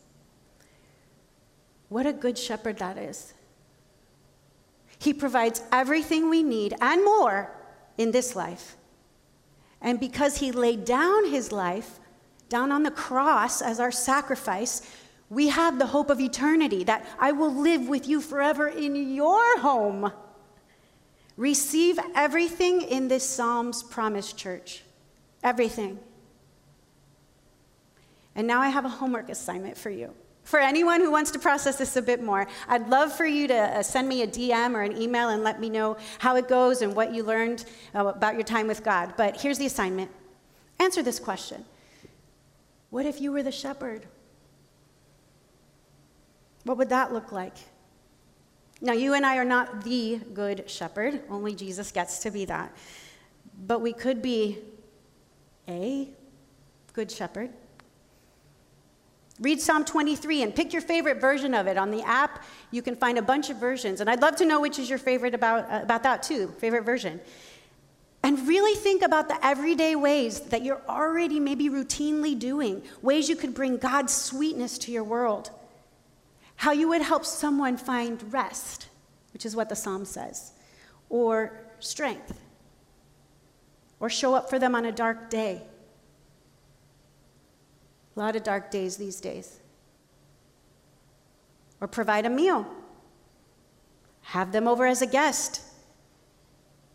What 1.90 2.06
a 2.06 2.14
good 2.14 2.38
shepherd 2.38 2.78
that 2.80 2.98
is. 2.98 3.34
He 4.98 5.14
provides 5.14 5.62
everything 5.72 6.30
we 6.30 6.44
need 6.44 6.74
and 6.82 7.06
more 7.06 7.56
in 7.98 8.12
this 8.12 8.36
life. 8.36 8.76
And 9.82 10.00
because 10.00 10.38
he 10.38 10.52
laid 10.52 10.86
down 10.86 11.30
his 11.30 11.52
life, 11.52 12.00
down 12.50 12.72
on 12.72 12.84
the 12.84 12.92
cross 12.92 13.62
as 13.62 13.80
our 13.80 13.92
sacrifice, 13.92 14.82
We 15.30 15.50
have 15.50 15.78
the 15.78 15.86
hope 15.86 16.10
of 16.10 16.20
eternity, 16.20 16.84
that 16.86 17.06
I 17.20 17.32
will 17.32 17.54
live 17.54 17.88
with 17.88 18.08
you 18.08 18.20
forever 18.20 18.68
in 18.68 19.14
your 19.14 19.60
home. 19.60 20.12
Receive 21.40 21.98
everything 22.16 22.82
in 22.82 23.08
this 23.08 23.24
Psalm's 23.24 23.82
promise, 23.82 24.34
church. 24.34 24.84
Everything. 25.42 25.98
And 28.36 28.46
now 28.46 28.60
I 28.60 28.68
have 28.68 28.84
a 28.84 28.90
homework 28.90 29.30
assignment 29.30 29.78
for 29.78 29.90
you. 29.90 30.14
For 30.44 30.60
anyone 30.60 31.00
who 31.00 31.10
wants 31.10 31.32
to 31.32 31.40
process 31.40 31.78
this 31.78 31.96
a 31.96 32.02
bit 32.02 32.22
more, 32.22 32.46
I'd 32.68 32.90
love 32.90 33.14
for 33.14 33.26
you 33.26 33.48
to 33.48 33.56
uh, 33.56 33.84
send 33.84 34.10
me 34.10 34.22
a 34.24 34.28
DM 34.28 34.74
or 34.74 34.82
an 34.82 35.02
email 35.02 35.30
and 35.30 35.42
let 35.42 35.62
me 35.62 35.70
know 35.70 35.96
how 36.18 36.36
it 36.36 36.50
goes 36.50 36.82
and 36.82 36.94
what 36.94 37.14
you 37.14 37.24
learned 37.24 37.64
uh, 37.96 38.08
about 38.08 38.34
your 38.34 38.44
time 38.44 38.68
with 38.68 38.84
God. 38.84 39.14
But 39.16 39.40
here's 39.40 39.58
the 39.58 39.66
assignment 39.66 40.12
answer 40.78 41.02
this 41.02 41.20
question 41.20 41.64
What 42.90 43.06
if 43.06 43.22
you 43.22 43.32
were 43.32 43.44
the 43.44 43.52
shepherd? 43.54 44.08
What 46.66 46.78
would 46.78 46.90
that 46.90 47.14
look 47.14 47.32
like? 47.32 47.56
Now, 48.82 48.94
you 48.94 49.14
and 49.14 49.26
I 49.26 49.38
are 49.38 49.46
not 49.46 49.84
the 49.84 50.22
good 50.34 50.70
shepherd, 50.70 51.22
only 51.30 51.54
Jesus 51.54 51.92
gets 51.92 52.20
to 52.20 52.32
be 52.32 52.46
that. 52.46 52.76
But 53.68 53.82
we 53.82 53.92
could 53.92 54.22
be 54.22 54.60
a 55.68 56.08
good 56.94 57.12
shepherd. 57.12 57.52
Read 59.42 59.60
Psalm 59.62 59.86
23 59.86 60.44
and 60.44 60.56
pick 60.56 60.74
your 60.74 60.82
favorite 60.82 61.20
version 61.20 61.54
of 61.54 61.68
it. 61.68 61.78
On 61.78 61.92
the 61.92 62.02
app, 62.04 62.44
you 62.72 62.82
can 62.82 62.96
find 62.96 63.18
a 63.18 63.22
bunch 63.22 63.50
of 63.50 63.58
versions. 63.58 64.02
And 64.02 64.10
I'd 64.10 64.22
love 64.22 64.36
to 64.38 64.46
know 64.46 64.60
which 64.62 64.80
is 64.80 64.90
your 64.90 65.00
favorite 65.00 65.34
about, 65.34 65.70
uh, 65.70 65.82
about 65.84 66.04
that, 66.04 66.24
too, 66.24 66.54
favorite 66.60 66.84
version. 66.84 67.20
And 68.24 68.46
really 68.48 68.76
think 68.76 69.02
about 69.02 69.30
the 69.30 69.46
everyday 69.46 69.96
ways 69.96 70.42
that 70.42 70.64
you're 70.64 70.82
already 70.90 71.40
maybe 71.40 71.70
routinely 71.70 72.38
doing, 72.38 72.84
ways 73.02 73.30
you 73.30 73.38
could 73.38 73.54
bring 73.54 73.78
God's 73.78 74.14
sweetness 74.14 74.78
to 74.80 74.92
your 74.92 75.06
world 75.06 75.52
how 76.60 76.74
you 76.74 76.90
would 76.90 77.02
help 77.02 77.24
someone 77.24 77.78
find 77.78 78.34
rest, 78.34 78.88
which 79.32 79.46
is 79.46 79.56
what 79.56 79.70
the 79.70 79.76
psalm 79.78 80.04
says, 80.04 80.52
or 81.08 81.58
strength, 81.80 82.38
or 84.02 84.10
show 84.10 84.36
up 84.36 84.50
for 84.50 84.60
them 84.60 84.76
on 84.76 84.84
a 84.84 84.92
dark 84.92 85.30
day. 85.30 85.62
A 88.14 88.20
lot 88.20 88.36
of 88.36 88.44
dark 88.44 88.72
days 88.72 88.98
these 88.98 89.22
days. 89.22 89.62
Or 91.80 91.88
provide 91.88 92.26
a 92.26 92.30
meal, 92.30 92.68
have 94.24 94.52
them 94.52 94.68
over 94.68 94.86
as 94.86 95.02
a 95.02 95.08
guest, 95.08 95.62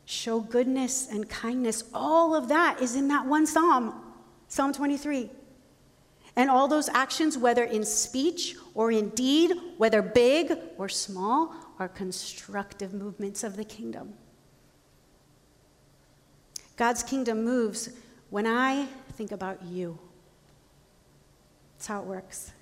show 0.04 0.40
goodness 0.40 1.08
and 1.10 1.26
kindness. 1.26 1.84
All 1.94 2.34
of 2.34 2.48
that 2.48 2.82
is 2.82 2.96
in 2.96 3.08
that 3.08 3.24
one 3.24 3.46
psalm, 3.46 3.94
Psalm 4.46 4.74
23. 4.74 5.30
And 6.36 6.50
all 6.50 6.66
those 6.66 6.88
actions, 6.88 7.38
whether 7.38 7.64
in 7.64 7.84
speech 7.84 8.56
or 8.74 8.90
in 8.90 9.10
deed, 9.10 9.52
whether 9.76 10.02
big 10.02 10.56
or 10.78 10.88
small, 10.88 11.54
are 11.78 11.88
constructive 11.88 12.92
movements 12.92 13.44
of 13.44 13.56
the 13.56 13.64
kingdom. 13.64 14.14
God's 16.76 17.02
kingdom 17.02 17.44
moves 17.44 17.90
when 18.30 18.46
I 18.46 18.86
think 19.12 19.30
about 19.30 19.62
you. 19.62 19.98
That's 21.76 21.86
how 21.86 22.00
it 22.00 22.06
works. 22.06 22.52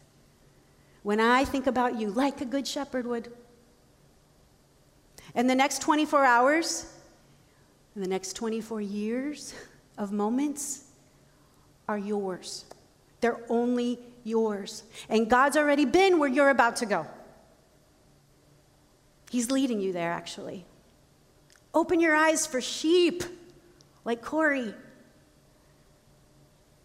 When 1.02 1.18
I 1.18 1.44
think 1.44 1.66
about 1.66 1.98
you, 1.98 2.10
like 2.10 2.40
a 2.40 2.44
good 2.44 2.66
shepherd 2.66 3.06
would. 3.06 3.32
And 5.34 5.48
the 5.48 5.54
next 5.54 5.80
24 5.80 6.24
hours, 6.24 6.92
and 7.94 8.04
the 8.04 8.08
next 8.08 8.34
24 8.34 8.80
years 8.80 9.54
of 9.96 10.12
moments 10.12 10.84
are 11.88 11.98
yours. 11.98 12.66
They're 13.22 13.40
only 13.48 13.98
yours. 14.24 14.82
And 15.08 15.30
God's 15.30 15.56
already 15.56 15.86
been 15.86 16.18
where 16.18 16.28
you're 16.28 16.50
about 16.50 16.76
to 16.76 16.86
go. 16.86 17.06
He's 19.30 19.50
leading 19.50 19.80
you 19.80 19.94
there, 19.94 20.12
actually. 20.12 20.66
Open 21.72 22.00
your 22.00 22.14
eyes 22.14 22.46
for 22.46 22.60
sheep, 22.60 23.22
like 24.04 24.20
Corey. 24.20 24.74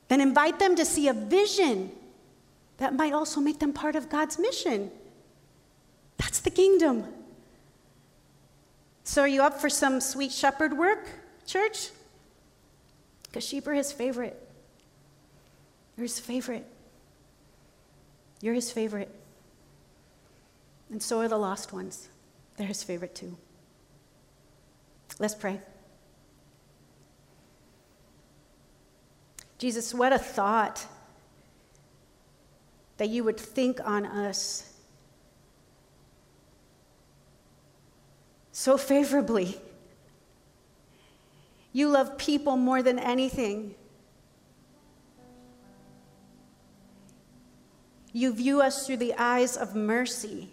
Then 0.08 0.22
invite 0.22 0.60
them 0.60 0.76
to 0.78 0.86
see 0.86 1.10
a 1.10 1.14
vision 1.14 1.92
that 2.78 2.96
might 2.96 3.12
also 3.12 3.42
make 3.42 3.60
them 3.60 3.74
part 3.74 3.96
of 3.98 4.08
God's 4.08 4.40
mission. 4.40 4.92
That's 6.18 6.40
the 6.40 6.52
kingdom. 6.52 7.06
So, 9.04 9.24
are 9.24 9.28
you 9.28 9.42
up 9.42 9.60
for 9.60 9.70
some 9.70 10.00
sweet 10.00 10.32
shepherd 10.32 10.78
work, 10.78 11.10
church? 11.46 11.90
Because 13.24 13.44
sheep 13.44 13.68
are 13.68 13.74
his 13.74 13.92
favorite. 13.92 14.47
You're 15.98 16.06
his 16.06 16.20
favorite. 16.20 16.66
You're 18.42 18.54
his 18.54 18.72
favorite. 18.72 19.10
And 20.92 21.02
so 21.02 21.20
are 21.20 21.28
the 21.28 21.38
lost 21.38 21.74
ones. 21.74 22.08
They're 22.56 22.68
his 22.68 22.84
favorite 22.84 23.16
too. 23.16 23.36
Let's 25.20 25.36
pray. 25.36 25.60
Jesus, 29.58 29.94
what 29.94 30.14
a 30.14 30.20
thought 30.20 30.86
that 32.98 33.10
you 33.10 33.24
would 33.24 33.40
think 33.40 33.80
on 33.84 34.06
us 34.06 34.72
so 38.52 38.78
favorably. 38.78 39.58
You 41.74 41.90
love 41.90 42.18
people 42.18 42.58
more 42.58 42.84
than 42.84 43.00
anything. 43.00 43.76
You 48.18 48.34
view 48.34 48.64
us 48.64 48.88
through 48.88 48.98
the 48.98 49.14
eyes 49.14 49.56
of 49.56 49.76
mercy. 49.76 50.50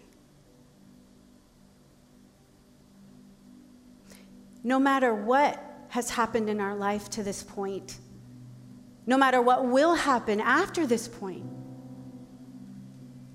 No 4.63 4.77
matter 4.77 5.15
what 5.15 5.59
has 5.89 6.11
happened 6.11 6.47
in 6.47 6.59
our 6.59 6.75
life 6.75 7.09
to 7.09 7.23
this 7.23 7.41
point, 7.41 7.97
no 9.07 9.17
matter 9.17 9.41
what 9.41 9.65
will 9.65 9.95
happen 9.95 10.39
after 10.39 10.85
this 10.85 11.07
point, 11.07 11.43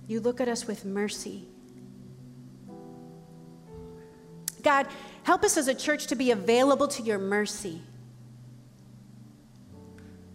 you 0.06 0.20
look 0.20 0.40
at 0.40 0.46
us 0.46 0.64
with 0.64 0.84
mercy. 0.84 1.48
God, 4.62 4.86
help 5.24 5.42
us 5.42 5.56
as 5.56 5.66
a 5.66 5.74
church 5.74 6.06
to 6.06 6.14
be 6.14 6.30
available 6.30 6.86
to 6.86 7.02
your 7.02 7.18
mercy, 7.18 7.82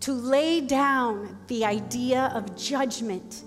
to 0.02 0.12
lay 0.12 0.60
down 0.60 1.38
the 1.48 1.64
idea 1.64 2.30
of 2.36 2.58
judgment 2.58 3.46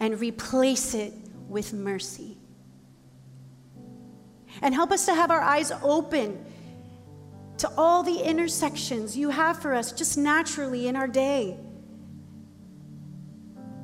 and 0.00 0.18
replace 0.20 0.94
it 0.94 1.12
with 1.48 1.72
mercy. 1.72 2.36
And 4.62 4.74
help 4.74 4.90
us 4.90 5.06
to 5.06 5.14
have 5.14 5.30
our 5.30 5.40
eyes 5.40 5.72
open 5.82 6.44
to 7.58 7.70
all 7.76 8.02
the 8.02 8.20
intersections 8.20 9.16
you 9.16 9.30
have 9.30 9.60
for 9.60 9.74
us 9.74 9.92
just 9.92 10.18
naturally 10.18 10.88
in 10.88 10.96
our 10.96 11.08
day. 11.08 11.56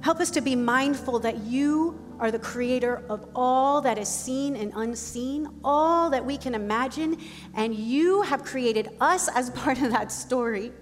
Help 0.02 0.20
us 0.20 0.30
to 0.32 0.40
be 0.40 0.56
mindful 0.56 1.20
that 1.20 1.38
you 1.38 1.98
are 2.18 2.30
the 2.30 2.38
creator 2.38 3.04
of 3.08 3.28
all 3.34 3.80
that 3.80 3.98
is 3.98 4.08
seen 4.08 4.56
and 4.56 4.72
unseen, 4.76 5.48
all 5.64 6.10
that 6.10 6.24
we 6.24 6.36
can 6.36 6.54
imagine, 6.54 7.16
and 7.54 7.74
you 7.74 8.22
have 8.22 8.44
created 8.44 8.90
us 9.00 9.28
as 9.34 9.50
part 9.62 9.80
of 9.80 9.90
that 9.90 10.12
story. 10.12 10.72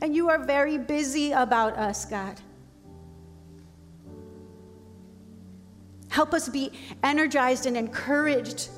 And 0.00 0.14
you 0.14 0.28
are 0.30 0.44
very 0.44 0.78
busy 0.78 1.32
about 1.32 1.76
us, 1.76 2.04
God. 2.04 2.40
Help 6.12 6.34
us 6.34 6.46
be 6.46 6.70
energized 7.02 7.64
and 7.64 7.74
encouraged. 7.74 8.68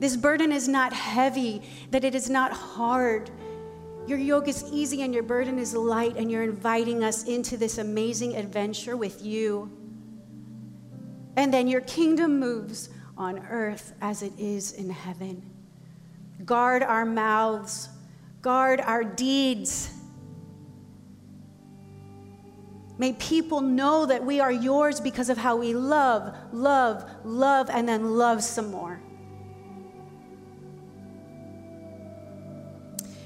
This 0.00 0.18
burden 0.18 0.52
is 0.52 0.68
not 0.68 0.92
heavy, 0.92 1.62
that 1.92 2.04
it 2.04 2.14
is 2.14 2.28
not 2.28 2.52
hard. 2.52 3.30
Your 4.06 4.18
yoke 4.18 4.46
is 4.46 4.70
easy 4.70 5.00
and 5.00 5.14
your 5.14 5.22
burden 5.22 5.58
is 5.58 5.72
light, 5.72 6.18
and 6.18 6.30
you're 6.30 6.42
inviting 6.42 7.02
us 7.02 7.24
into 7.24 7.56
this 7.56 7.78
amazing 7.78 8.36
adventure 8.36 8.98
with 8.98 9.24
you. 9.24 9.70
And 11.36 11.54
then 11.54 11.66
your 11.66 11.80
kingdom 11.80 12.38
moves 12.38 12.90
on 13.16 13.38
earth 13.46 13.94
as 14.02 14.22
it 14.22 14.34
is 14.38 14.72
in 14.72 14.90
heaven. 14.90 15.42
Guard 16.44 16.82
our 16.82 17.06
mouths, 17.06 17.88
guard 18.42 18.82
our 18.82 19.04
deeds 19.04 19.99
May 23.00 23.14
people 23.14 23.62
know 23.62 24.04
that 24.04 24.26
we 24.26 24.40
are 24.40 24.52
yours 24.52 25.00
because 25.00 25.30
of 25.30 25.38
how 25.38 25.56
we 25.56 25.72
love, 25.72 26.36
love, 26.52 27.02
love, 27.24 27.70
and 27.70 27.88
then 27.88 28.18
love 28.18 28.42
some 28.42 28.70
more. 28.70 29.00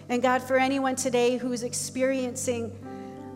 And 0.08 0.22
God, 0.22 0.44
for 0.44 0.58
anyone 0.58 0.94
today 0.94 1.38
who 1.38 1.52
is 1.52 1.64
experiencing 1.64 2.70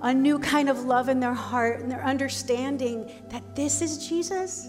a 0.00 0.14
new 0.14 0.38
kind 0.38 0.68
of 0.68 0.84
love 0.84 1.08
in 1.08 1.18
their 1.18 1.34
heart 1.34 1.80
and 1.80 1.90
their 1.90 2.04
understanding 2.04 3.10
that 3.30 3.56
this 3.56 3.82
is 3.82 4.06
Jesus, 4.06 4.68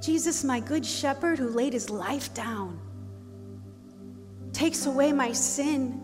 Jesus, 0.00 0.44
my 0.44 0.60
good 0.60 0.86
shepherd 0.86 1.38
who 1.38 1.50
laid 1.50 1.74
his 1.74 1.90
life 1.90 2.32
down, 2.32 2.80
takes 4.54 4.86
away 4.86 5.12
my 5.12 5.30
sin 5.30 6.03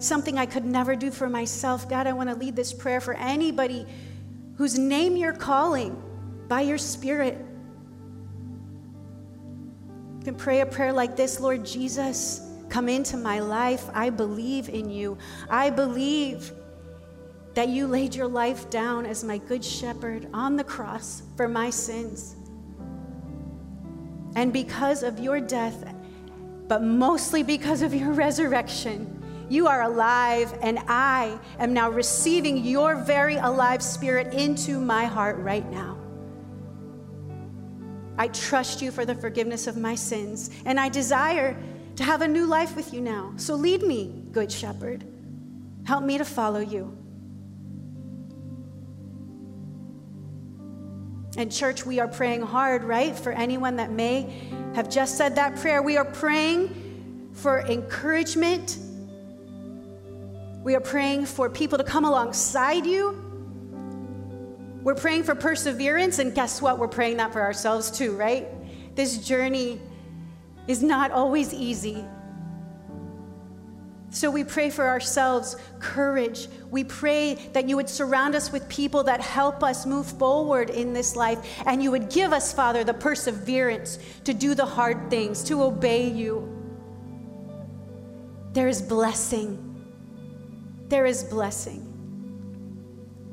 something 0.00 0.38
I 0.38 0.46
could 0.46 0.64
never 0.64 0.96
do 0.96 1.10
for 1.10 1.28
myself. 1.28 1.88
God, 1.88 2.06
I 2.06 2.12
want 2.12 2.28
to 2.30 2.34
lead 2.34 2.56
this 2.56 2.72
prayer 2.72 3.00
for 3.00 3.14
anybody 3.14 3.86
whose 4.56 4.78
name 4.78 5.16
you're 5.16 5.32
calling 5.32 6.02
by 6.48 6.62
your 6.62 6.78
Spirit. 6.78 7.38
You 10.18 10.24
can 10.24 10.34
pray 10.34 10.60
a 10.60 10.66
prayer 10.66 10.92
like 10.92 11.16
this 11.16 11.38
Lord 11.38 11.64
Jesus, 11.64 12.40
come 12.68 12.88
into 12.88 13.16
my 13.16 13.40
life. 13.40 13.84
I 13.94 14.10
believe 14.10 14.68
in 14.68 14.90
you. 14.90 15.16
I 15.48 15.70
believe 15.70 16.52
that 17.54 17.68
you 17.68 17.86
laid 17.86 18.14
your 18.14 18.28
life 18.28 18.70
down 18.70 19.06
as 19.06 19.24
my 19.24 19.38
good 19.38 19.64
shepherd 19.64 20.28
on 20.32 20.56
the 20.56 20.64
cross 20.64 21.22
for 21.36 21.48
my 21.48 21.70
sins. 21.70 22.36
And 24.36 24.52
because 24.52 25.02
of 25.02 25.18
your 25.18 25.40
death, 25.40 25.84
but 26.68 26.82
mostly 26.82 27.42
because 27.42 27.82
of 27.82 27.92
your 27.92 28.12
resurrection, 28.12 29.19
you 29.50 29.66
are 29.66 29.82
alive, 29.82 30.56
and 30.62 30.78
I 30.86 31.38
am 31.58 31.74
now 31.74 31.90
receiving 31.90 32.64
your 32.64 32.94
very 32.94 33.34
alive 33.36 33.82
spirit 33.82 34.32
into 34.32 34.80
my 34.80 35.04
heart 35.04 35.36
right 35.38 35.68
now. 35.70 35.98
I 38.16 38.28
trust 38.28 38.80
you 38.80 38.92
for 38.92 39.04
the 39.04 39.14
forgiveness 39.14 39.66
of 39.66 39.76
my 39.76 39.96
sins, 39.96 40.50
and 40.64 40.78
I 40.78 40.88
desire 40.88 41.56
to 41.96 42.04
have 42.04 42.22
a 42.22 42.28
new 42.28 42.46
life 42.46 42.76
with 42.76 42.94
you 42.94 43.00
now. 43.00 43.32
So 43.36 43.56
lead 43.56 43.82
me, 43.82 44.14
Good 44.30 44.52
Shepherd. 44.52 45.04
Help 45.84 46.04
me 46.04 46.16
to 46.18 46.24
follow 46.24 46.60
you. 46.60 46.96
And, 51.36 51.50
church, 51.50 51.84
we 51.84 51.98
are 51.98 52.08
praying 52.08 52.42
hard, 52.42 52.84
right? 52.84 53.18
For 53.18 53.32
anyone 53.32 53.76
that 53.76 53.90
may 53.90 54.48
have 54.74 54.88
just 54.88 55.16
said 55.16 55.34
that 55.36 55.56
prayer, 55.56 55.82
we 55.82 55.96
are 55.96 56.04
praying 56.04 57.30
for 57.32 57.60
encouragement 57.60 58.78
we 60.62 60.74
are 60.74 60.80
praying 60.80 61.26
for 61.26 61.48
people 61.48 61.78
to 61.78 61.84
come 61.84 62.04
alongside 62.04 62.84
you. 62.84 63.16
We're 64.82 64.94
praying 64.94 65.24
for 65.24 65.34
perseverance, 65.34 66.18
and 66.18 66.34
guess 66.34 66.60
what? 66.60 66.78
We're 66.78 66.88
praying 66.88 67.18
that 67.18 67.32
for 67.32 67.40
ourselves 67.40 67.90
too, 67.90 68.16
right? 68.16 68.46
This 68.94 69.18
journey 69.26 69.80
is 70.66 70.82
not 70.82 71.12
always 71.12 71.54
easy. 71.54 72.04
So 74.10 74.30
we 74.30 74.42
pray 74.42 74.70
for 74.70 74.86
ourselves 74.86 75.56
courage. 75.78 76.48
We 76.70 76.84
pray 76.84 77.36
that 77.52 77.68
you 77.68 77.76
would 77.76 77.88
surround 77.88 78.34
us 78.34 78.50
with 78.50 78.68
people 78.68 79.04
that 79.04 79.20
help 79.20 79.62
us 79.62 79.86
move 79.86 80.06
forward 80.06 80.68
in 80.68 80.92
this 80.92 81.16
life, 81.16 81.38
and 81.64 81.82
you 81.82 81.90
would 81.90 82.10
give 82.10 82.32
us, 82.32 82.52
Father, 82.52 82.84
the 82.84 82.94
perseverance 82.94 83.98
to 84.24 84.34
do 84.34 84.54
the 84.54 84.66
hard 84.66 85.08
things, 85.08 85.42
to 85.44 85.62
obey 85.62 86.10
you. 86.10 86.48
There 88.52 88.68
is 88.68 88.82
blessing 88.82 89.69
there 90.90 91.06
is 91.06 91.24
blessing. 91.24 91.86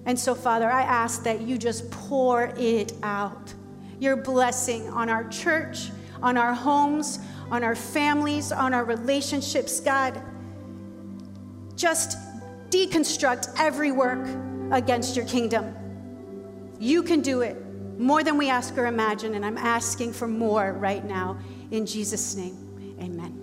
And 0.06 0.18
so, 0.18 0.34
Father, 0.34 0.72
I 0.72 0.84
ask 0.84 1.24
that 1.24 1.42
you 1.42 1.58
just 1.58 1.92
pour 1.92 2.54
it 2.58 2.94
out. 3.04 3.54
Your 4.00 4.16
blessing 4.16 4.88
on 4.90 5.10
our 5.10 5.28
church, 5.28 5.90
on 6.22 6.38
our 6.38 6.54
homes, 6.54 7.20
on 7.52 7.64
our 7.64 7.76
families, 7.76 8.52
on 8.52 8.74
our 8.74 8.86
relationships, 8.86 9.80
God. 9.80 10.22
Just 11.76 12.18
deconstruct 12.70 13.54
every 13.60 13.92
work 13.92 14.26
against 14.72 15.16
your 15.16 15.26
kingdom. 15.26 15.76
You 16.80 17.04
can 17.04 17.22
do 17.22 17.42
it 17.42 17.58
more 17.98 18.24
than 18.24 18.38
we 18.38 18.50
ask 18.50 18.78
or 18.78 18.86
imagine, 18.86 19.36
and 19.36 19.46
I'm 19.46 19.58
asking 19.58 20.14
for 20.14 20.28
more 20.28 20.74
right 20.74 21.04
now. 21.04 21.40
In 21.72 21.86
Jesus' 21.86 22.36
name, 22.36 22.96
amen. 23.02 23.37